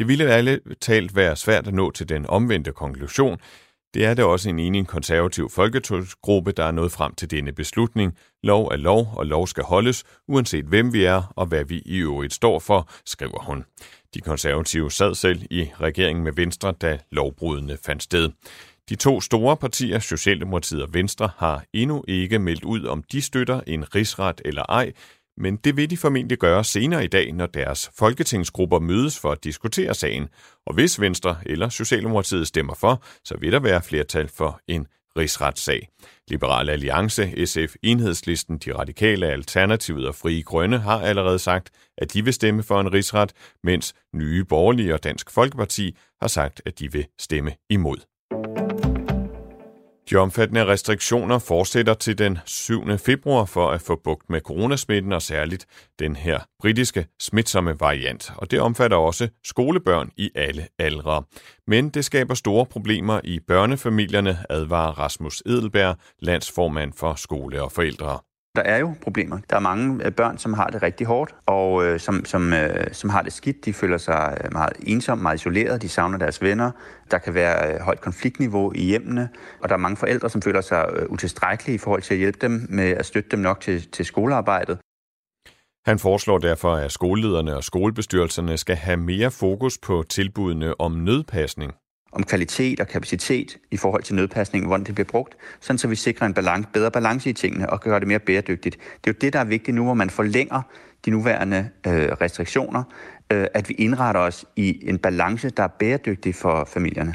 [0.00, 3.38] Det ville alle talt være svært at nå til den omvendte konklusion.
[3.94, 8.16] Det er det også en enig konservativ folketingsgruppe, der er nået frem til denne beslutning.
[8.42, 11.98] Lov er lov, og lov skal holdes, uanset hvem vi er og hvad vi i
[11.98, 13.64] øvrigt står for, skriver hun.
[14.14, 18.30] De konservative sad selv i regeringen med Venstre, da lovbrudene fandt sted.
[18.88, 23.60] De to store partier, Socialdemokratiet og Venstre, har endnu ikke meldt ud, om de støtter
[23.66, 24.92] en rigsret eller ej,
[25.36, 29.44] men det vil de formentlig gøre senere i dag, når deres folketingsgrupper mødes for at
[29.44, 30.28] diskutere sagen.
[30.66, 35.88] Og hvis Venstre eller Socialdemokratiet stemmer for, så vil der være flertal for en rigsretssag.
[36.28, 42.24] Liberal Alliance, SF, Enhedslisten, De Radikale, Alternativet og Frie Grønne har allerede sagt, at de
[42.24, 43.32] vil stemme for en rigsret,
[43.64, 47.96] mens Nye Borgerlige og Dansk Folkeparti har sagt, at de vil stemme imod.
[50.10, 52.98] De omfattende restriktioner fortsætter til den 7.
[52.98, 55.66] februar for at få bugt med coronasmitten og særligt
[55.98, 58.32] den her britiske smitsomme variant.
[58.36, 61.22] Og det omfatter også skolebørn i alle aldre.
[61.66, 68.18] Men det skaber store problemer i børnefamilierne, advarer Rasmus Edelberg, landsformand for skole og forældre.
[68.56, 69.38] Der er jo problemer.
[69.50, 72.86] Der er mange øh, børn, som har det rigtig hårdt, og øh, som, som, øh,
[72.92, 73.64] som har det skidt.
[73.64, 75.82] De føler sig øh, meget ensomme, meget isoleret.
[75.82, 76.70] De savner deres venner.
[77.10, 79.28] Der kan være øh, højt konfliktniveau i hjemmene,
[79.62, 82.38] og der er mange forældre, som føler sig øh, utilstrækkelige i forhold til at hjælpe
[82.40, 84.78] dem med at støtte dem nok til, til skolearbejdet.
[85.86, 91.72] Han foreslår derfor, at skolelederne og skolebestyrelserne skal have mere fokus på tilbudene om nødpasning
[92.12, 95.96] om kvalitet og kapacitet i forhold til nødpasning, hvordan det bliver brugt, sådan så vi
[95.96, 98.76] sikrer en balance, bedre balance i tingene og gør det mere bæredygtigt.
[98.76, 100.62] Det er jo det, der er vigtigt nu, hvor man forlænger
[101.04, 102.82] de nuværende øh, restriktioner,
[103.32, 107.14] øh, at vi indretter os i en balance, der er bæredygtig for familierne.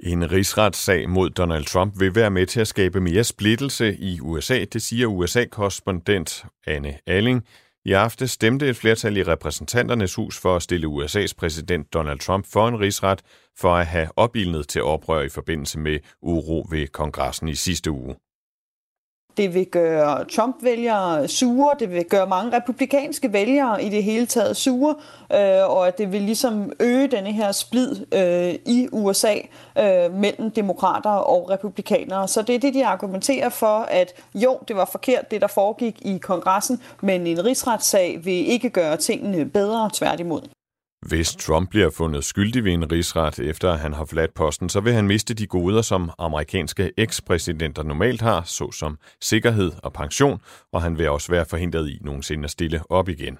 [0.00, 4.64] En rigsretssag mod Donald Trump vil være med til at skabe mere splittelse i USA,
[4.64, 7.44] det siger USA-korrespondent Anne Alling
[7.84, 12.46] i aften stemte et flertal i repræsentanternes hus for at stille USA's præsident Donald Trump
[12.52, 13.22] for en rigsret
[13.58, 18.16] for at have opildnet til oprør i forbindelse med uro ved kongressen i sidste uge.
[19.36, 24.56] Det vil gøre Trump-vælgere sure, det vil gøre mange republikanske vælgere i det hele taget
[24.56, 24.94] sure,
[25.32, 29.34] øh, og at det vil ligesom øge denne her splid øh, i USA
[29.78, 32.28] øh, mellem demokrater og republikanere.
[32.28, 35.96] Så det er det, de argumenterer for, at jo, det var forkert, det der foregik
[36.02, 40.42] i kongressen, men en rigsretssag vil ikke gøre tingene bedre, tværtimod.
[41.04, 44.80] Hvis Trump bliver fundet skyldig ved en rigsret, efter at han har forladt posten, så
[44.80, 50.40] vil han miste de goder, som amerikanske ekspræsidenter normalt har, såsom sikkerhed og pension,
[50.72, 53.38] og han vil også være forhindret i nogensinde at stille op igen.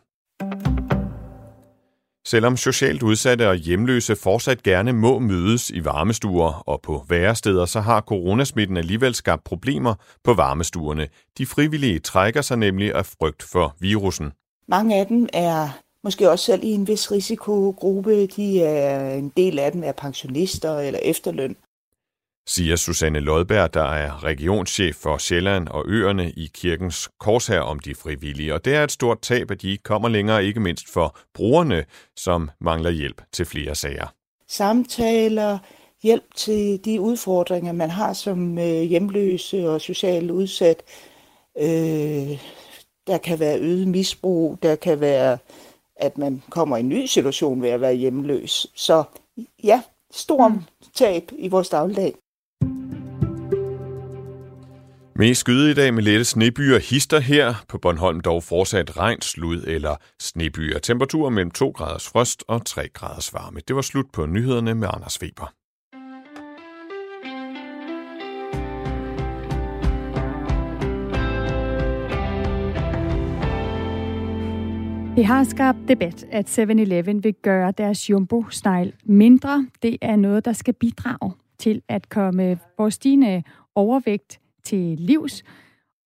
[2.26, 7.80] Selvom socialt udsatte og hjemløse fortsat gerne må mødes i varmestuer og på væresteder, så
[7.80, 11.08] har coronasmitten alligevel skabt problemer på varmestuerne.
[11.38, 14.32] De frivillige trækker sig nemlig af frygt for virussen.
[14.68, 18.26] Mange af dem er måske også selv i en vis risikogruppe.
[18.26, 21.56] De er, en del af dem er pensionister eller efterløn.
[22.48, 27.94] Siger Susanne Lodberg, der er regionschef for Sjælland og øerne i kirkens korsher om de
[27.94, 28.54] frivillige.
[28.54, 31.84] Og det er et stort tab, at de ikke kommer længere, ikke mindst for brugerne,
[32.16, 34.06] som mangler hjælp til flere sager.
[34.48, 35.58] Samtaler,
[36.02, 40.82] hjælp til de udfordringer, man har som øh, hjemløse og socialt udsat.
[41.58, 42.38] Øh,
[43.06, 45.38] der kan være øget misbrug, der kan være
[45.96, 48.66] at man kommer i en ny situation ved at være hjemløs.
[48.74, 49.04] Så
[49.64, 50.60] ja, stor mm.
[50.94, 52.14] tab i vores dagligdag.
[55.16, 57.54] Mest skyde i dag med lette snebyer hister her.
[57.68, 60.78] På Bornholm dog fortsat regn, slud eller snebyer.
[60.78, 63.60] Temperatur mellem 2 graders frost og 3 graders varme.
[63.68, 65.52] Det var slut på nyhederne med Anders Weber.
[75.16, 79.66] Det har skabt debat, at 7-Eleven vil gøre deres jumbo-snegl mindre.
[79.82, 83.42] Det er noget, der skal bidrage til at komme vores stigende
[83.74, 85.42] overvægt til livs.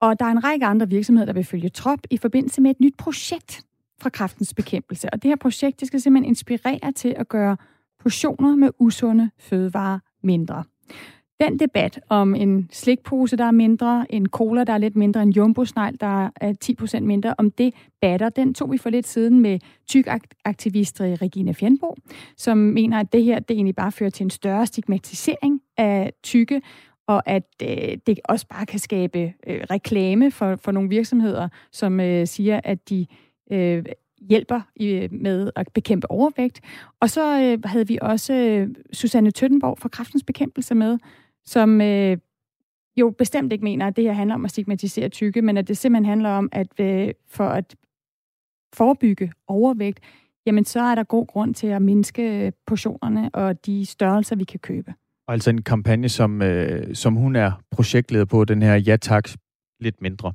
[0.02, 2.80] Og der er en række andre virksomheder, der vil følge trop i forbindelse med et
[2.80, 3.62] nyt projekt
[4.02, 5.10] fra kraftens bekæmpelse.
[5.14, 7.58] Og det her projekt det skal simpelthen inspirere til at gøre
[8.00, 10.64] portioner med usunde fødevarer mindre.
[11.40, 15.30] Den debat om en slikpose, der er mindre, en cola, der er lidt mindre, en
[15.30, 15.64] jumbo
[16.02, 16.54] der er
[16.98, 20.98] 10% mindre, om det batter, den tog vi for lidt siden med tyk-aktivist
[21.54, 21.96] Fjernbo,
[22.38, 26.62] som mener, at det her det egentlig bare fører til en større stigmatisering af tykke,
[27.08, 32.00] og at øh, det også bare kan skabe øh, reklame for, for nogle virksomheder, som
[32.00, 33.06] øh, siger, at de
[33.52, 33.86] øh,
[34.30, 36.62] hjælper i, med at bekæmpe overvægt.
[37.00, 40.98] Og så øh, havde vi også øh, Susanne Tøttenborg fra Kraftens Bekæmpelse med,
[41.48, 42.18] som øh,
[42.98, 45.78] jo bestemt ikke mener, at det her handler om at stigmatisere tykke, men at det
[45.78, 47.76] simpelthen handler om, at øh, for at
[48.74, 50.00] forebygge overvægt,
[50.46, 54.60] jamen så er der god grund til at mindske portionerne og de størrelser, vi kan
[54.60, 54.94] købe.
[55.28, 59.30] Og altså en kampagne, som, øh, som hun er projektleder på, den her Ja Tak,
[59.80, 60.34] lidt mindre.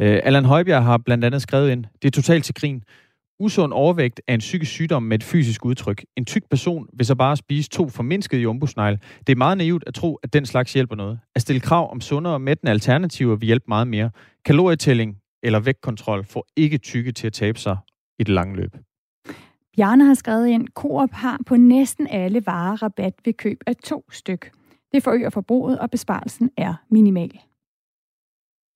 [0.00, 2.82] Øh, Allan Højbjerg har blandt andet skrevet ind, det er totalt til grin.
[3.40, 6.04] Usund overvægt er en psykisk sygdom med et fysisk udtryk.
[6.16, 8.98] En tyk person vil så bare spise to formindskede jumbosnegle.
[9.26, 11.20] Det er meget naivt at tro, at den slags hjælper noget.
[11.34, 14.10] At stille krav om sundere og mættende alternativer vil hjælpe meget mere.
[14.44, 17.76] Kalorietælling eller vægtkontrol får ikke tykke til at tabe sig
[18.18, 18.76] i det lange løb.
[19.76, 24.04] Bjarne har skrevet ind, Coop har på næsten alle varer rabat ved køb af to
[24.10, 24.50] styk.
[24.92, 27.40] Det forøger forbruget, og besparelsen er minimal.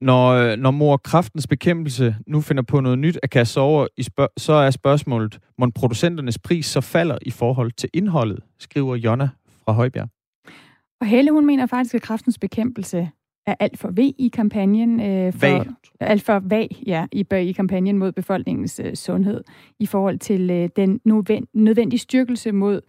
[0.02, 4.02] Når, øh, når mor kraftens bekæmpelse nu finder på noget nyt at kaste over, i
[4.02, 9.28] spørg- så er spørgsmålet, må producenternes pris så falder i forhold til indholdet, skriver Jonna
[9.64, 10.08] fra Højbjerg.
[11.00, 13.10] Og Helle, hun mener faktisk, at kraftens bekæmpelse
[13.46, 15.00] er alt for vag i kampagnen.
[15.00, 15.64] Øh, for, vag.
[16.00, 19.44] Alt for vag, ja, i, i kampagnen mod befolkningens øh, sundhed
[19.80, 21.00] i forhold til øh, den
[21.54, 22.80] nødvendige styrkelse mod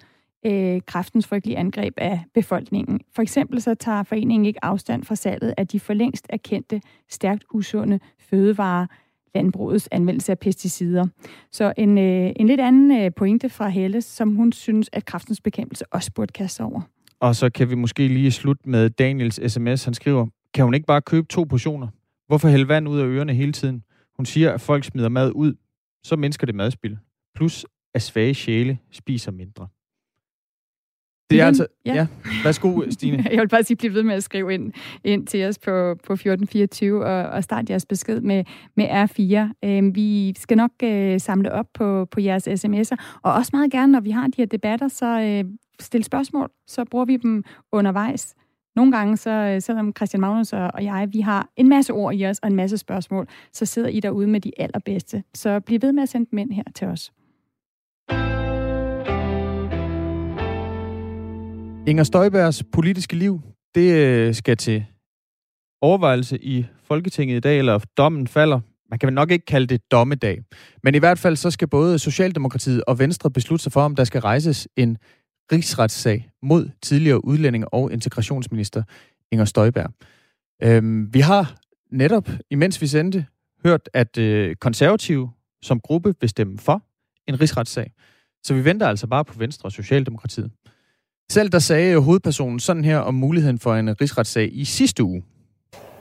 [0.45, 3.01] øh, kræftens frygtelige angreb af befolkningen.
[3.15, 7.43] For eksempel så tager foreningen ikke afstand fra salget af de for længst erkendte, stærkt
[7.53, 8.87] usunde fødevarer,
[9.35, 11.07] landbrugets anvendelse af pesticider.
[11.51, 15.41] Så en, øh, en lidt anden øh, pointe fra Helle, som hun synes, at kraftens
[15.41, 16.81] bekæmpelse også burde kaste over.
[17.19, 19.85] Og så kan vi måske lige slutte med Daniels sms.
[19.85, 21.87] Han skriver, kan hun ikke bare købe to portioner?
[22.27, 23.83] Hvorfor hælde vand ud af ørerne hele tiden?
[24.17, 25.53] Hun siger, at folk smider mad ud,
[26.03, 26.97] så mindsker det madspil.
[27.35, 29.67] Plus, at svage sjæle spiser mindre.
[31.33, 31.67] Det er altså...
[31.85, 31.93] Ja.
[31.93, 32.07] ja.
[32.43, 33.25] Værsgo, Stine.
[33.31, 34.71] Jeg vil bare sige, bliv ved med at skrive ind,
[35.03, 35.71] ind til os på,
[36.03, 38.43] på 1424 og, og start jeres besked med,
[38.75, 39.67] med R4.
[39.69, 43.91] Øh, vi skal nok øh, samle op på, på jeres sms'er, og også meget gerne,
[43.91, 48.35] når vi har de her debatter, så øh, stille spørgsmål, så bruger vi dem undervejs.
[48.75, 52.25] Nogle gange, så øh, selvom Christian Magnus og jeg, vi har en masse ord i
[52.25, 55.23] os og en masse spørgsmål, så sidder I derude med de allerbedste.
[55.33, 57.11] Så bliv ved med at sende dem ind her til os.
[61.87, 63.41] Inger Støjbergs politiske liv,
[63.75, 64.85] det øh, skal til
[65.81, 68.59] overvejelse i Folketinget i dag, eller dommen falder.
[68.89, 70.43] Man kan vel nok ikke kalde det dommedag.
[70.83, 74.03] Men i hvert fald så skal både Socialdemokratiet og Venstre beslutte sig for, om der
[74.03, 74.97] skal rejses en
[75.51, 78.83] rigsretssag mod tidligere udlænding og integrationsminister
[79.31, 79.91] Inger Støjberg.
[80.63, 81.55] Øhm, vi har
[81.91, 83.25] netop, imens vi sendte,
[83.65, 86.83] hørt, at øh, konservative som gruppe vil stemme for
[87.27, 87.91] en rigsretssag.
[88.43, 90.51] Så vi venter altså bare på Venstre og Socialdemokratiet.
[91.31, 95.23] Selv der sagde hovedpersonen sådan her om muligheden for en rigsretssag i sidste uge.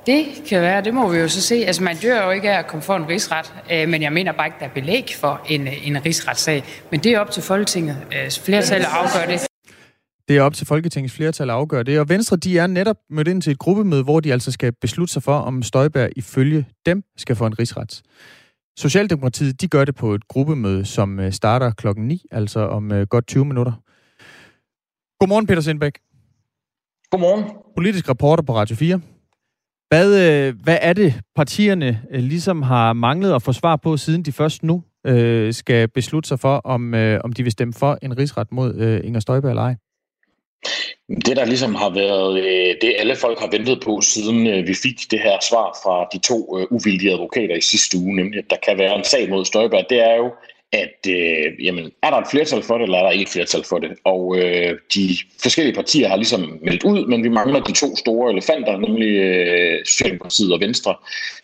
[0.06, 1.54] Det kan være, det må vi jo så se.
[1.54, 4.32] Altså, man dør jo ikke af at komme for en rigsret, øh, men jeg mener
[4.32, 6.64] bare ikke, der er belæg for en, en rigsretssag.
[6.90, 7.96] Men det er op til Folketinget.
[8.12, 9.46] Øh, flertallet afgør det.
[10.28, 12.00] Det er op til Folketingets flertal at afgøre det.
[12.00, 15.12] Og Venstre, de er netop mødt ind til et gruppemøde, hvor de altså skal beslutte
[15.12, 18.02] sig for, om Støjberg ifølge dem skal få en rigsret.
[18.78, 23.26] Socialdemokratiet, de gør det på et gruppemøde, som øh, starter klokken 9, altså om godt
[23.26, 23.81] 20 minutter.
[25.22, 25.98] Godmorgen, Peter Sindbæk.
[27.10, 27.44] Godmorgen.
[27.76, 29.00] Politisk reporter på Radio 4.
[29.88, 34.22] Hvad, øh, hvad er det, partierne øh, ligesom har manglet at få svar på, siden
[34.22, 37.98] de først nu øh, skal beslutte sig for, om, øh, om de vil stemme for
[38.02, 39.74] en rigsret mod øh, Inger Støjberg eller ej?
[41.26, 44.74] Det, der ligesom har været øh, det, alle folk har ventet på, siden øh, vi
[44.82, 48.50] fik det her svar fra de to øh, uvildige advokater i sidste uge, nemlig at
[48.50, 50.32] der kan være en sag mod Støjberg, det er jo,
[50.72, 53.64] at øh, jamen, er der et flertal for det, eller er der ikke et flertal
[53.64, 53.90] for det?
[54.04, 55.08] Og øh, de
[55.42, 59.84] forskellige partier har ligesom meldt ud, men vi mangler de to store elefanter, nemlig øh,
[59.86, 60.94] Socialdemokratiet og Venstre,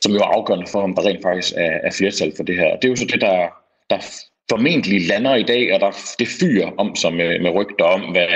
[0.00, 2.66] som jo er afgørende for, om der rent faktisk er, er flertal for det her.
[2.72, 3.48] Og det er jo så det, der,
[3.90, 3.98] der
[4.50, 8.28] formentlig lander i dag, og der det fyrer om sig med, med rygter om, hvad,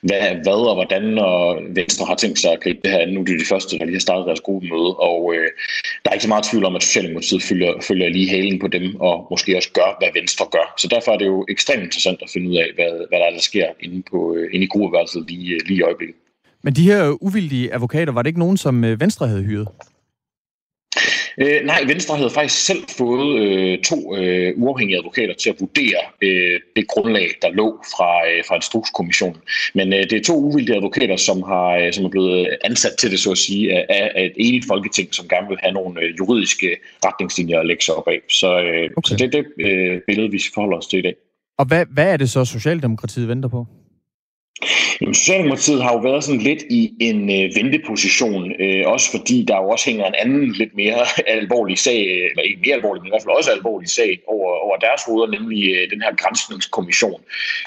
[0.00, 3.06] hvad, hvad og hvordan og Venstre har tænkt sig at gribe det her.
[3.06, 5.48] Nu er det de første, der lige har startet deres gruppemøde, og øh,
[6.02, 8.96] der er ikke så meget tvivl om, at Socialdemokratiet følger, følger lige halen på dem,
[9.00, 10.74] og måske også gør, hvad Venstre gør.
[10.78, 13.30] Så derfor er det jo ekstremt interessant at finde ud af, hvad, hvad der, er,
[13.30, 16.16] der sker inde, på, øh, inde i gruppeværelset lige, øh, lige i øjeblikket.
[16.62, 19.68] Men de her uvildige advokater, var det ikke nogen, som øh, Venstre havde hyret?
[21.40, 26.00] Øh, nej, Venstre havde faktisk selv fået øh, to øh, uafhængige advokater til at vurdere
[26.22, 29.40] øh, det grundlag, der lå fra, øh, fra instrukskommissionen.
[29.74, 33.10] Men øh, det er to uvildige advokater, som, har, øh, som er blevet ansat til
[33.10, 36.14] det, så at sige, af, af et enigt folketing, som gerne vil have nogle øh,
[36.18, 38.20] juridiske retningslinjer at lægge sig op af.
[38.30, 39.08] Så, øh, okay.
[39.08, 41.14] så det er det øh, billede, vi forholder os til i dag.
[41.58, 43.66] Og hvad, hvad er det så, Socialdemokratiet venter på?
[45.00, 49.56] Jamen, Socialdemokratiet har jo været sådan lidt i en øh, venteposition, øh, også fordi der
[49.56, 51.02] jo også hænger en anden lidt mere
[51.38, 52.00] alvorlig sag,
[52.30, 55.40] eller ikke mere alvorlig, men i hvert fald også alvorlig sag over, over deres hoveder,
[55.40, 57.20] nemlig øh, den her grænsningskommission,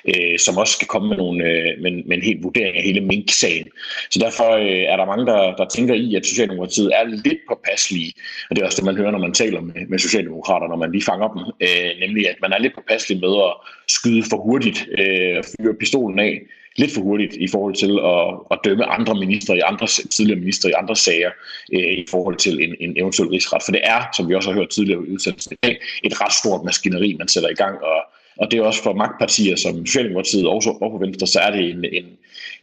[0.06, 3.02] øh, som også skal komme med, nogle, øh, med, med en helt vurdering af hele
[3.02, 3.68] Mink-sagen.
[4.10, 8.14] Så derfor øh, er der mange, der, der tænker i, at Socialdemokratiet er lidt påpasselige,
[8.50, 10.92] og det er også det, man hører, når man taler med, med Socialdemokrater, når man
[10.92, 13.54] lige fanger dem, øh, nemlig at man er lidt påpasselig med at
[13.88, 16.42] skyde for hurtigt øh, fyre pistolen af,
[16.80, 20.70] lidt for hurtigt i forhold til at, at dømme andre ministre i andre tidligere ministre
[20.70, 21.32] i andre sager
[21.74, 23.62] øh, i forhold til en, en eventuel rigsret.
[23.66, 26.34] For det er, som vi også har hørt tidligere i udsendelsen i dag, et ret
[26.34, 28.00] stort maskineri, man sætter i gang, og,
[28.42, 31.52] og det er også for magtpartier som Socialdemokratiet og også og på Venstre, så er
[31.52, 32.06] det en, en,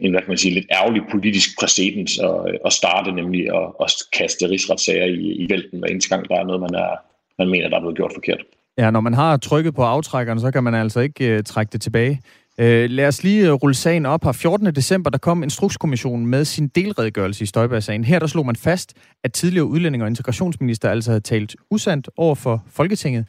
[0.00, 3.92] en hvad kan man sige, lidt ærgerlig politisk præcedens at, at starte, nemlig at, at
[4.18, 6.92] kaste rigsretssager i, i vælten hver eneste gang, der er noget, man, er,
[7.38, 8.42] man mener, der er blevet gjort forkert.
[8.78, 11.80] Ja, når man har trykket på aftrækkeren, så kan man altså ikke øh, trække det
[11.80, 12.20] tilbage.
[12.60, 14.32] Øh, lad os lige øh, rulle sagen op her.
[14.32, 14.66] 14.
[14.66, 18.04] december, der kom Instrukskommissionen med sin delredegørelse i Støjberg-sagen.
[18.04, 18.94] Her der slog man fast,
[19.24, 23.26] at tidligere udlænding- og integrationsminister altså havde talt usandt over for Folketinget,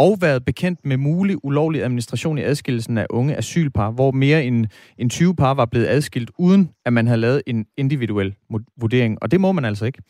[0.00, 4.66] og været bekendt med mulig ulovlig administration i adskillelsen af unge asylpar, hvor mere end,
[4.98, 8.34] end 20 par var blevet adskilt, uden at man havde lavet en individuel
[8.80, 9.18] vurdering.
[9.22, 10.02] Og det må man altså ikke.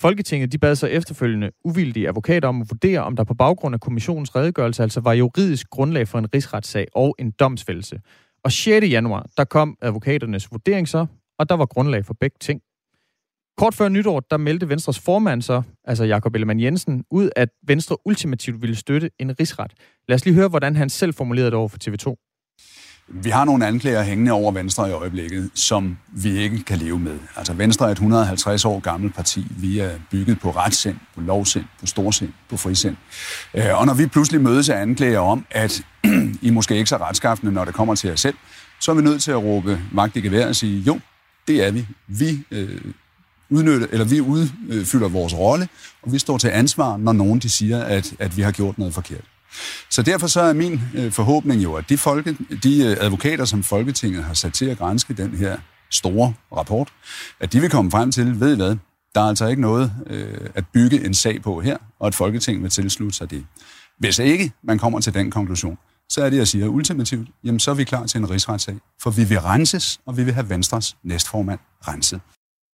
[0.00, 3.80] Folketinget de bad så efterfølgende uvildige advokater om at vurdere, om der på baggrund af
[3.80, 8.00] kommissionens redegørelse altså var juridisk grundlag for en rigsretssag og en domsfældelse.
[8.44, 8.86] Og 6.
[8.90, 11.06] januar, der kom advokaternes vurdering så,
[11.38, 12.60] og der var grundlag for begge ting.
[13.56, 17.96] Kort før nytår, der meldte Venstres formand så, altså Jakob Ellemann Jensen, ud, at Venstre
[18.06, 19.72] ultimativt ville støtte en rigsret.
[20.08, 22.30] Lad os lige høre, hvordan han selv formulerede det over for TV2.
[23.08, 27.18] Vi har nogle anklager hængende over Venstre i øjeblikket, som vi ikke kan leve med.
[27.36, 29.46] Altså Venstre er et 150 år gammelt parti.
[29.50, 32.96] Vi er bygget på retssind, på lovsind, på storsind, på frisind.
[33.54, 35.82] Øh, og når vi pludselig mødes af anklager om, at
[36.42, 38.34] I måske ikke så retskaffende, når det kommer til jer selv,
[38.80, 41.00] så er vi nødt til at råbe magt i gevær og sige, jo,
[41.48, 41.86] det er vi.
[42.06, 42.80] Vi øh,
[43.50, 45.68] udnytte, eller vi udfylder vores rolle,
[46.02, 48.94] og vi står til ansvar, når nogen de siger, at, at vi har gjort noget
[48.94, 49.24] forkert.
[49.90, 53.62] Så derfor så er min øh, forhåbning jo, at de, folke, de øh, advokater, som
[53.62, 55.56] Folketinget har sat til at grænske den her
[55.90, 56.88] store rapport,
[57.40, 58.76] at de vil komme frem til, ved I hvad,
[59.14, 62.62] der er altså ikke noget øh, at bygge en sag på her, og at Folketinget
[62.62, 63.46] vil tilslutte sig det.
[63.98, 65.78] Hvis ikke man kommer til den konklusion,
[66.08, 69.10] så er det, jeg siger ultimativt, jamen så er vi klar til en rigsretssag, for
[69.10, 72.20] vi vil renses, og vi vil have Venstres næstformand renset.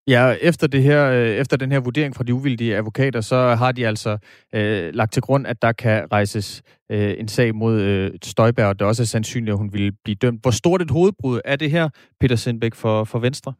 [0.08, 3.72] Ja, efter, det her, øh, efter den her vurdering fra de uvildige advokater, så har
[3.72, 4.18] de altså
[4.54, 8.78] øh, lagt til grund, at der kan rejses øh, en sag mod øh, Støjberg, og
[8.78, 10.42] det er også sandsynligt, at hun vil blive dømt.
[10.42, 11.88] Hvor stort et hovedbrud er det her,
[12.20, 13.52] Peter Sindbæk, for, for Venstre?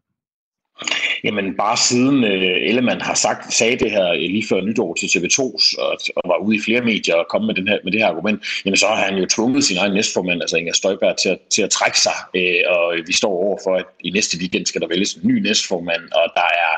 [1.25, 5.07] Jamen bare siden øh, Ellemann har sagt, sagde det her øh, lige før nytår til
[5.07, 5.41] TV2
[5.79, 8.09] og, og var ude i flere medier og kom med, den her, med det her
[8.09, 11.39] argument, jamen så har han jo tvunget sin egen næstformand, altså Inger Støjberg, til at,
[11.51, 12.13] til at trække sig.
[12.37, 15.39] Øh, og vi står over for, at i næste weekend skal der vælges en ny
[15.39, 16.75] næstformand, og der er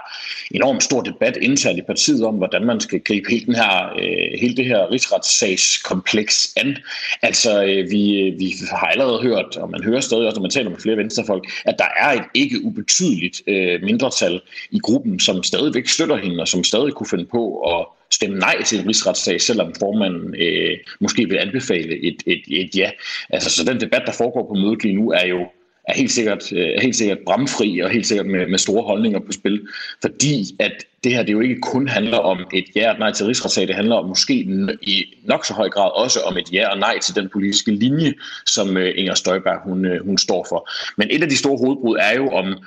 [0.50, 4.40] enormt stor debat internt i partiet om, hvordan man skal gribe hele, den her, øh,
[4.40, 6.76] hele det her rigsretssagskompleks an.
[7.22, 10.50] Altså øh, vi, øh, vi har allerede hørt, og man hører stadig også, når man
[10.50, 15.20] taler med flere venstrefolk, at der er et ikke ubetydeligt øh, mindretal flertal i gruppen,
[15.20, 18.88] som stadigvæk støtter hende, og som stadig kunne finde på at stemme nej til en
[18.88, 22.90] rigsretssag, selvom formanden øh, måske vil anbefale et, et, et ja.
[23.30, 25.46] Altså, så den debat, der foregår på mødet lige nu, er jo
[25.88, 29.32] er helt sikkert, er helt sikkert bramfri og helt sikkert med, med store holdninger på
[29.32, 29.66] spil.
[30.02, 30.72] Fordi at
[31.04, 33.74] det her det jo ikke kun handler om et ja og nej til rigsretssag, det
[33.74, 34.34] handler om måske
[34.82, 38.14] i nok så høj grad også om et ja og nej til den politiske linje,
[38.46, 40.70] som øh, Inger Støjberg hun, øh, hun står for.
[40.96, 42.58] Men et af de store hovedbrud er jo om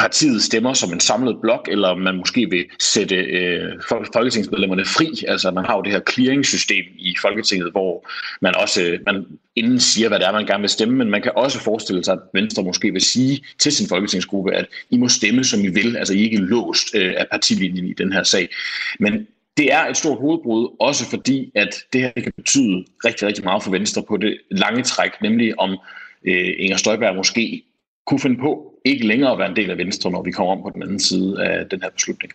[0.00, 3.72] partiet stemmer som en samlet blok, eller man måske vil sætte øh,
[4.12, 5.24] folketingsmedlemmerne fri.
[5.28, 8.08] Altså man har jo det her clearing-system i Folketinget, hvor
[8.40, 9.26] man også øh, man
[9.56, 12.12] inden siger, hvad det er, man gerne vil stemme, men man kan også forestille sig,
[12.12, 15.96] at Venstre måske vil sige til sin folketingsgruppe, at I må stemme, som I vil,
[15.96, 18.48] altså I er ikke låst øh, af partilinjen i den her sag.
[19.00, 19.26] Men
[19.56, 23.62] det er et stort hovedbrud, også fordi, at det her kan betyde rigtig, rigtig meget
[23.62, 25.70] for Venstre på det lange træk, nemlig om
[26.26, 27.62] øh, Inger Støjberg måske
[28.10, 28.50] kunne finde på
[28.84, 31.00] ikke længere at være en del af Venstre, når vi kommer om på den anden
[31.00, 32.32] side af den her beslutning.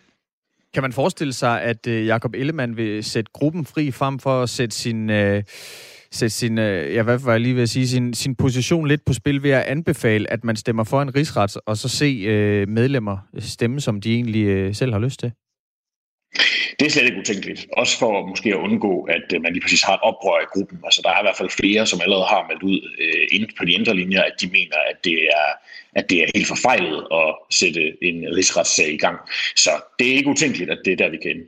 [0.74, 4.48] Kan man forestille sig, at øh, Jakob Ellemann vil sætte gruppen fri frem for at
[4.48, 5.10] sætte sin...
[5.10, 5.42] Øh
[6.10, 9.04] sætte sin, øh, ja, hvad var jeg lige ved at sige, sin, sin position lidt
[9.04, 12.68] på spil ved at anbefale, at man stemmer for en rigsret, og så se øh,
[12.68, 15.32] medlemmer stemme, som de egentlig øh, selv har lyst til?
[16.78, 17.66] Det er slet ikke utænkeligt.
[17.72, 20.78] Også for måske at undgå, at øh, man lige præcis har et oprør i gruppen.
[20.84, 23.72] Altså, der er i hvert fald flere, som allerede har meldt ud øh, på de
[23.72, 25.48] indre linjer, at de mener, at det er,
[25.98, 29.18] at det er helt forfejlet at sætte en rigsretssag i gang.
[29.56, 31.44] Så det er ikke utænkeligt, at det er der, vi kan ende.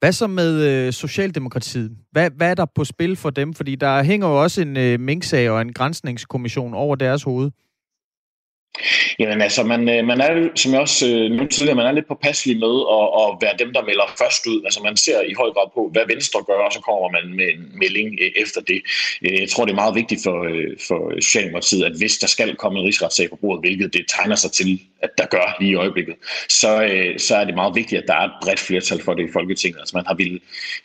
[0.00, 1.96] Hvad så med øh, Socialdemokratiet?
[2.12, 3.54] Hvad, hvad er der på spil for dem?
[3.54, 7.50] Fordi der hænger jo også en øh, minksag og en grænsningskommission over deres hoved.
[9.18, 12.08] Jamen altså, man, øh, man er, som jeg også øh, nævnte tidligere, man er lidt
[12.08, 14.62] påpasselig med at, at være dem, der melder først ud.
[14.64, 17.48] Altså man ser i høj grad på, hvad Venstre gør, og så kommer man med
[17.54, 18.80] en melding øh, efter det.
[19.24, 22.56] Øh, jeg tror, det er meget vigtigt for, øh, for Socialdemokratiet, at hvis der skal
[22.56, 25.74] komme en rigsretssag på bordet, hvilket det tegner sig til, at der gør lige i
[25.74, 26.14] øjeblikket,
[26.48, 26.70] så,
[27.18, 29.80] så er det meget vigtigt, at der er et bredt flertal for det i Folketinget.
[29.80, 30.40] Altså man har vil,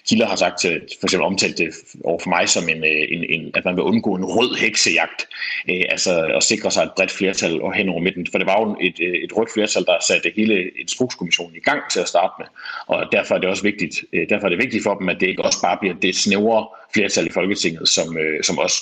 [0.09, 0.61] Kilder har sagt,
[0.99, 1.69] for eksempel omtalt det
[2.03, 5.27] over for mig som en, en, en, at man vil undgå en rød heksejagt,
[5.67, 8.27] altså at sikre sig et bredt flertal og hen over midten.
[8.31, 11.81] For det var jo et, øh, et rødt flertal, der satte hele instrukskommissionen i gang
[11.91, 12.47] til at starte med.
[12.87, 15.27] Og derfor er det også vigtigt, øh, derfor er det vigtigt for dem, at det
[15.27, 18.77] ikke også bare bliver det snævre flertal i Folketinget, som, øh, som også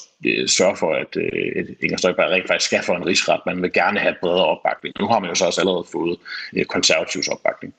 [0.48, 1.12] sørger for, at,
[1.60, 3.42] at Inger Støjberg rent faktisk skal få en rigsret.
[3.46, 4.96] Man vil gerne have bredere opbakning.
[5.00, 6.18] Nu har man jo så også allerede fået
[6.68, 7.74] konservativs opbakning.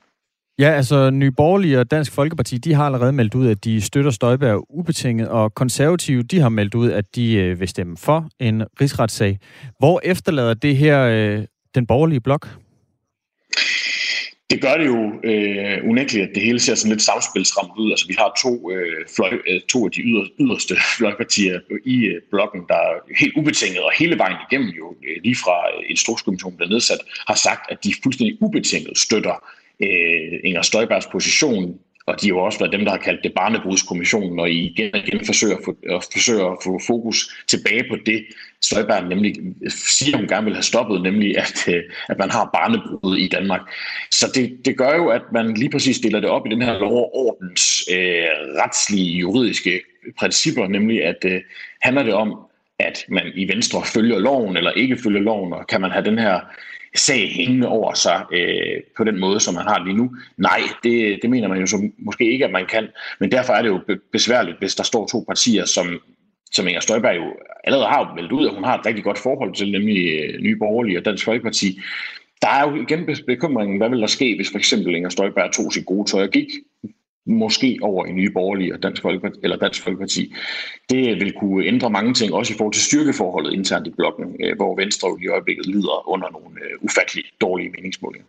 [0.61, 4.11] Ja, altså Nye Borgerlige og Dansk Folkeparti, de har allerede meldt ud, at de støtter
[4.11, 8.63] Støjberg ubetinget, og konservative, de har meldt ud, at de øh, vil stemme for en
[8.81, 9.39] rigsretssag.
[9.79, 11.45] Hvor efterlader det her øh,
[11.75, 12.47] den borgerlige blok?
[14.49, 17.91] Det gør det jo øh, unægteligt, at det hele ser sådan lidt samspilsramt ud.
[17.91, 22.21] Altså, vi har to, øh, fløj, øh, to af de yder, yderste fløjpartier i øh,
[22.31, 22.81] blokken, der
[23.19, 27.35] helt ubetinget og hele vejen igennem jo, øh, lige fra øh, Instrukskommissionen blev nedsat, har
[27.35, 29.35] sagt, at de fuldstændig ubetinget støtter
[29.83, 33.33] øh, Inger Støjbergs position, og de har jo også været dem, der har kaldt det
[33.33, 37.95] barnebrudskommissionen, og igen og igen forsøger at, få, at forsøger at få fokus tilbage på
[38.05, 38.25] det,
[38.61, 39.35] Støjberg nemlig
[39.67, 43.61] siger, hun gerne vil have stoppet, nemlig at, øh, at man har barnebrud i Danmark.
[44.11, 46.73] Så det, det gør jo, at man lige præcis stiller det op i den her
[46.79, 48.25] lovordens øh,
[48.63, 49.81] retslige juridiske
[50.19, 51.41] principper, nemlig at øh,
[51.81, 52.39] handler det om,
[52.79, 56.19] at man i Venstre følger loven eller ikke følger loven, og kan man have den
[56.19, 56.39] her
[56.95, 60.11] sag hængende over sig øh, på den måde, som man har lige nu.
[60.37, 62.87] Nej, det, det mener man jo så måske ikke, at man kan.
[63.19, 63.79] Men derfor er det jo
[64.11, 65.99] besværligt, hvis der står to partier, som,
[66.51, 67.33] som Inger Støjberg jo
[67.63, 70.55] allerede har meldt ud, at hun har et rigtig godt forhold til, nemlig øh, Nye
[70.55, 71.79] Borgerlige og Dansk Folkeparti.
[72.41, 75.73] Der er jo igen bekymringen, hvad vil der ske, hvis for eksempel Inger Støjberg tog
[75.73, 76.47] sit gode tøj og gik
[77.25, 80.33] måske over i Nye Borgerlige og Dansk Folkeparti, eller Dansk Folkeparti.
[80.89, 84.55] Det vil kunne ændre mange ting, også i forhold til styrkeforholdet internt i blokken, øh,
[84.55, 88.27] hvor Venstre jo i øjeblikket lider under nogle øh, ufatteligt dårlige meningsmålinger.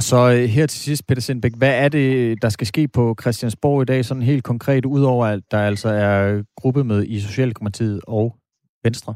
[0.00, 3.82] Så øh, her til sidst, Peter Sindbæk, hvad er det, der skal ske på Christiansborg
[3.82, 8.36] i dag, sådan helt konkret, udover at der altså er gruppe med i Socialdemokratiet og
[8.84, 9.14] Venstre?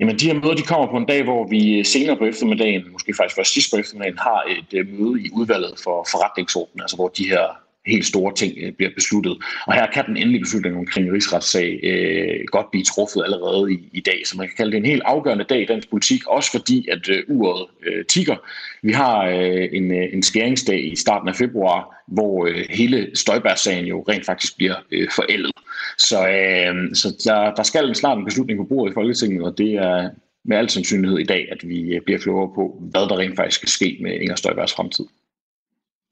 [0.00, 3.14] Jamen, de her møder, de kommer på en dag, hvor vi senere på eftermiddagen, måske
[3.16, 7.24] faktisk først sidst på eftermiddagen, har et møde i udvalget for forretningsordenen, altså hvor de
[7.24, 9.36] her helt store ting øh, bliver besluttet.
[9.66, 14.00] Og her kan den endelige beslutning omkring rigsretssag øh, godt blive truffet allerede i, i
[14.00, 14.22] dag.
[14.24, 17.08] Så man kan kalde det en helt afgørende dag i dansk politik, også fordi at
[17.08, 18.36] øh, uret øh, tigger.
[18.82, 23.86] Vi har øh, en, øh, en skæringsdag i starten af februar, hvor øh, hele Støjberg-sagen
[23.86, 25.52] jo rent faktisk bliver øh, forældet.
[25.98, 29.74] Så, øh, så der, der skal snart en beslutning på bordet i Folketinget, og det
[29.74, 30.10] er
[30.44, 33.56] med al sandsynlighed i dag, at vi øh, bliver klogere på, hvad der rent faktisk
[33.56, 35.04] skal ske med Inger Støjbergs fremtid.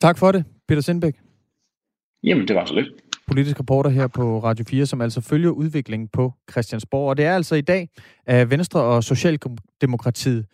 [0.00, 1.14] Tak for det, Peter Sindbæk.
[2.24, 2.88] Jamen, det var så lidt.
[3.26, 7.08] Politisk reporter her på Radio 4, som altså følger udviklingen på Christiansborg.
[7.08, 7.88] Og det er altså i dag,
[8.26, 10.46] at Venstre og Socialdemokratiet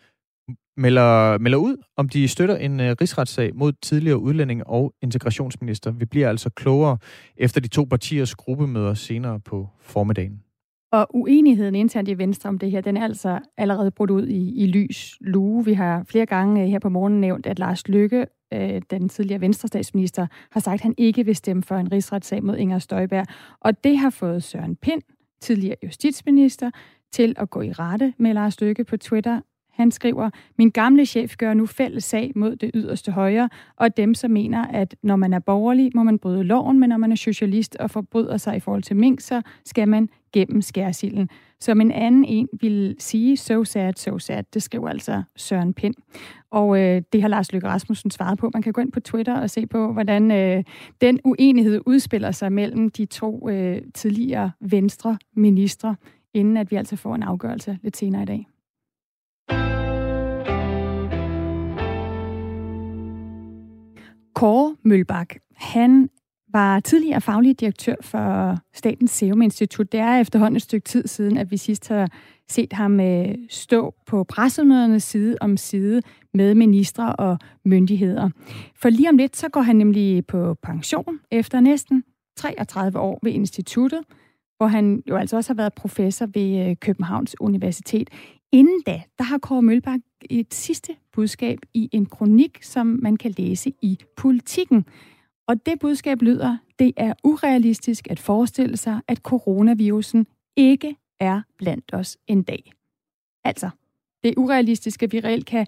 [0.77, 5.91] melder, melder ud, om de støtter en uh, rigsretssag mod tidligere udlænding og integrationsminister.
[5.91, 6.97] Vi bliver altså klogere
[7.37, 10.43] efter de to partiers gruppemøder senere på formiddagen.
[10.91, 14.63] Og uenigheden internt i Venstre om det her, den er altså allerede brudt ud i,
[14.63, 15.65] i lys lue.
[15.65, 19.41] Vi har flere gange øh, her på morgenen nævnt, at Lars Lykke øh, den tidligere
[19.41, 23.25] venstrestatsminister, har sagt, at han ikke vil stemme for en rigsretssag mod Inger Støjberg.
[23.59, 25.01] Og det har fået Søren Pind,
[25.41, 26.71] tidligere justitsminister,
[27.11, 29.41] til at gå i rette med Lars Lykke på Twitter.
[29.81, 34.13] Han skriver, min gamle chef gør nu fælles sag mod det yderste højre, og dem,
[34.13, 37.15] som mener, at når man er borgerlig, må man bryde loven, men når man er
[37.15, 41.29] socialist og forbryder sig i forhold til mink, så skal man gennem skærsilden.
[41.59, 44.43] Som en anden en vil sige, so sad, so sad.
[44.53, 45.95] Det skriver altså Søren Pind.
[46.51, 48.49] Og øh, det har Lars Løkke Rasmussen svaret på.
[48.53, 50.63] Man kan gå ind på Twitter og se på, hvordan øh,
[51.01, 55.95] den uenighed udspiller sig mellem de to øh, tidligere venstre ministre,
[56.33, 58.47] inden at vi altså får en afgørelse lidt senere i dag.
[64.35, 66.09] Kåre Mølbak, han
[66.53, 69.91] var tidligere faglig direktør for Statens Serum Institut.
[69.91, 72.09] Det er efterhånden et stykke tid siden, at vi sidst har
[72.49, 76.01] set ham øh, stå på pressemødernes side om side
[76.33, 78.29] med ministre og myndigheder.
[78.75, 82.03] For lige om lidt, så går han nemlig på pension efter næsten
[82.37, 83.99] 33 år ved instituttet,
[84.57, 88.09] hvor han jo altså også har været professor ved øh, Københavns Universitet.
[88.53, 89.99] Inden da, der har Kåre Mølbak
[90.29, 94.85] et sidste budskab i en kronik, som man kan læse i Politikken.
[95.47, 100.27] Og det budskab lyder, det er urealistisk at forestille sig, at coronavirusen
[100.57, 102.71] ikke er blandt os en dag.
[103.43, 103.69] Altså,
[104.23, 105.67] det er urealistisk, at vi reelt kan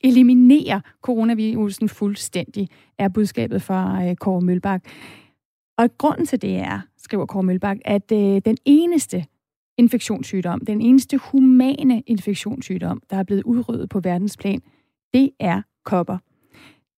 [0.00, 4.84] eliminere coronavirusen fuldstændig, er budskabet fra øh, Kåre Mølbak.
[5.78, 9.26] Og grunden til det er, skriver Kåre Mølbak, at øh, den eneste
[9.78, 14.62] infektionssygdom, den eneste humane infektionssygdom, der er blevet udryddet på verdensplan,
[15.14, 16.18] det er kopper.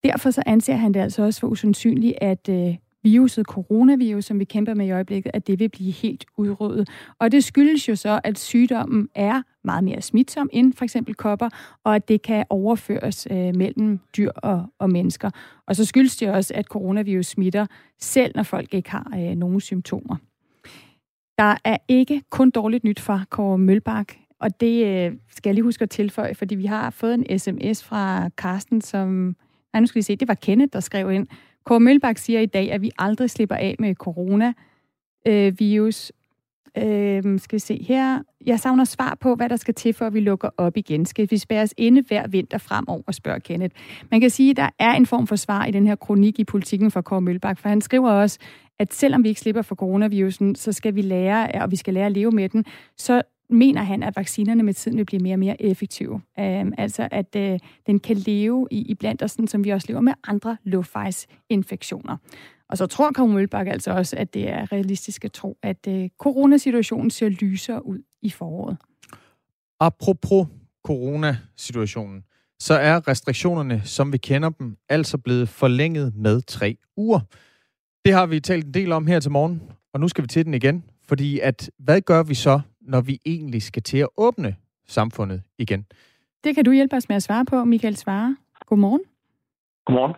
[0.03, 4.45] Derfor så anser han det altså også for usandsynligt, at øh, viruset, coronavirus, som vi
[4.45, 6.89] kæmper med i øjeblikket, at det vil blive helt udryddet.
[7.19, 11.49] Og det skyldes jo så, at sygdommen er meget mere smitsom end for eksempel kopper,
[11.83, 15.29] og at det kan overføres øh, mellem dyr og, og mennesker.
[15.67, 17.65] Og så skyldes det også, at coronavirus smitter,
[17.99, 20.15] selv når folk ikke har øh, nogen symptomer.
[21.37, 25.63] Der er ikke kun dårligt nyt fra Kåre Mølbak, og det øh, skal jeg lige
[25.63, 29.35] huske at tilføje, fordi vi har fået en sms fra Karsten, som...
[29.73, 31.27] Nej, nu skal vi se, det var Kenneth, der skrev ind.
[31.65, 36.11] Kåre Mølbak siger i dag, at vi aldrig slipper af med coronavirus.
[36.77, 38.19] Øh, øh, skal vi se her.
[38.45, 41.05] Jeg savner svar på, hvad der skal til, for at vi lukker op igen.
[41.05, 43.75] Skal vi spære os inde hver vinter fremover, spørger Kenneth.
[44.11, 46.43] Man kan sige, at der er en form for svar i den her kronik i
[46.43, 48.39] politikken fra Kåre Mølbak, for han skriver også,
[48.79, 52.05] at selvom vi ikke slipper for coronavirusen, så skal vi lære, og vi skal lære
[52.05, 52.65] at leve med den,
[52.97, 56.13] så mener han, at vaccinerne med tiden vil blive mere og mere effektive.
[56.13, 59.87] Um, altså, at uh, den kan leve i, i blandt os, sådan, som vi også
[59.89, 62.17] lever med andre luftvejsinfektioner.
[62.69, 66.05] Og så tror Kåre Mølbak altså også, at det er realistisk at tro, at uh,
[66.19, 68.77] coronasituationen ser lysere ud i foråret.
[69.79, 70.47] Apropos
[70.85, 72.23] coronasituationen,
[72.59, 77.19] så er restriktionerne, som vi kender dem, altså blevet forlænget med tre uger.
[78.05, 79.61] Det har vi talt en del om her til morgen,
[79.93, 80.83] og nu skal vi til den igen.
[81.07, 84.55] Fordi at, hvad gør vi så, når vi egentlig skal til at åbne
[84.87, 85.85] samfundet igen?
[86.43, 88.37] Det kan du hjælpe os med at svare på, Michael Svare.
[88.65, 89.01] Godmorgen.
[89.85, 90.13] Godmorgen.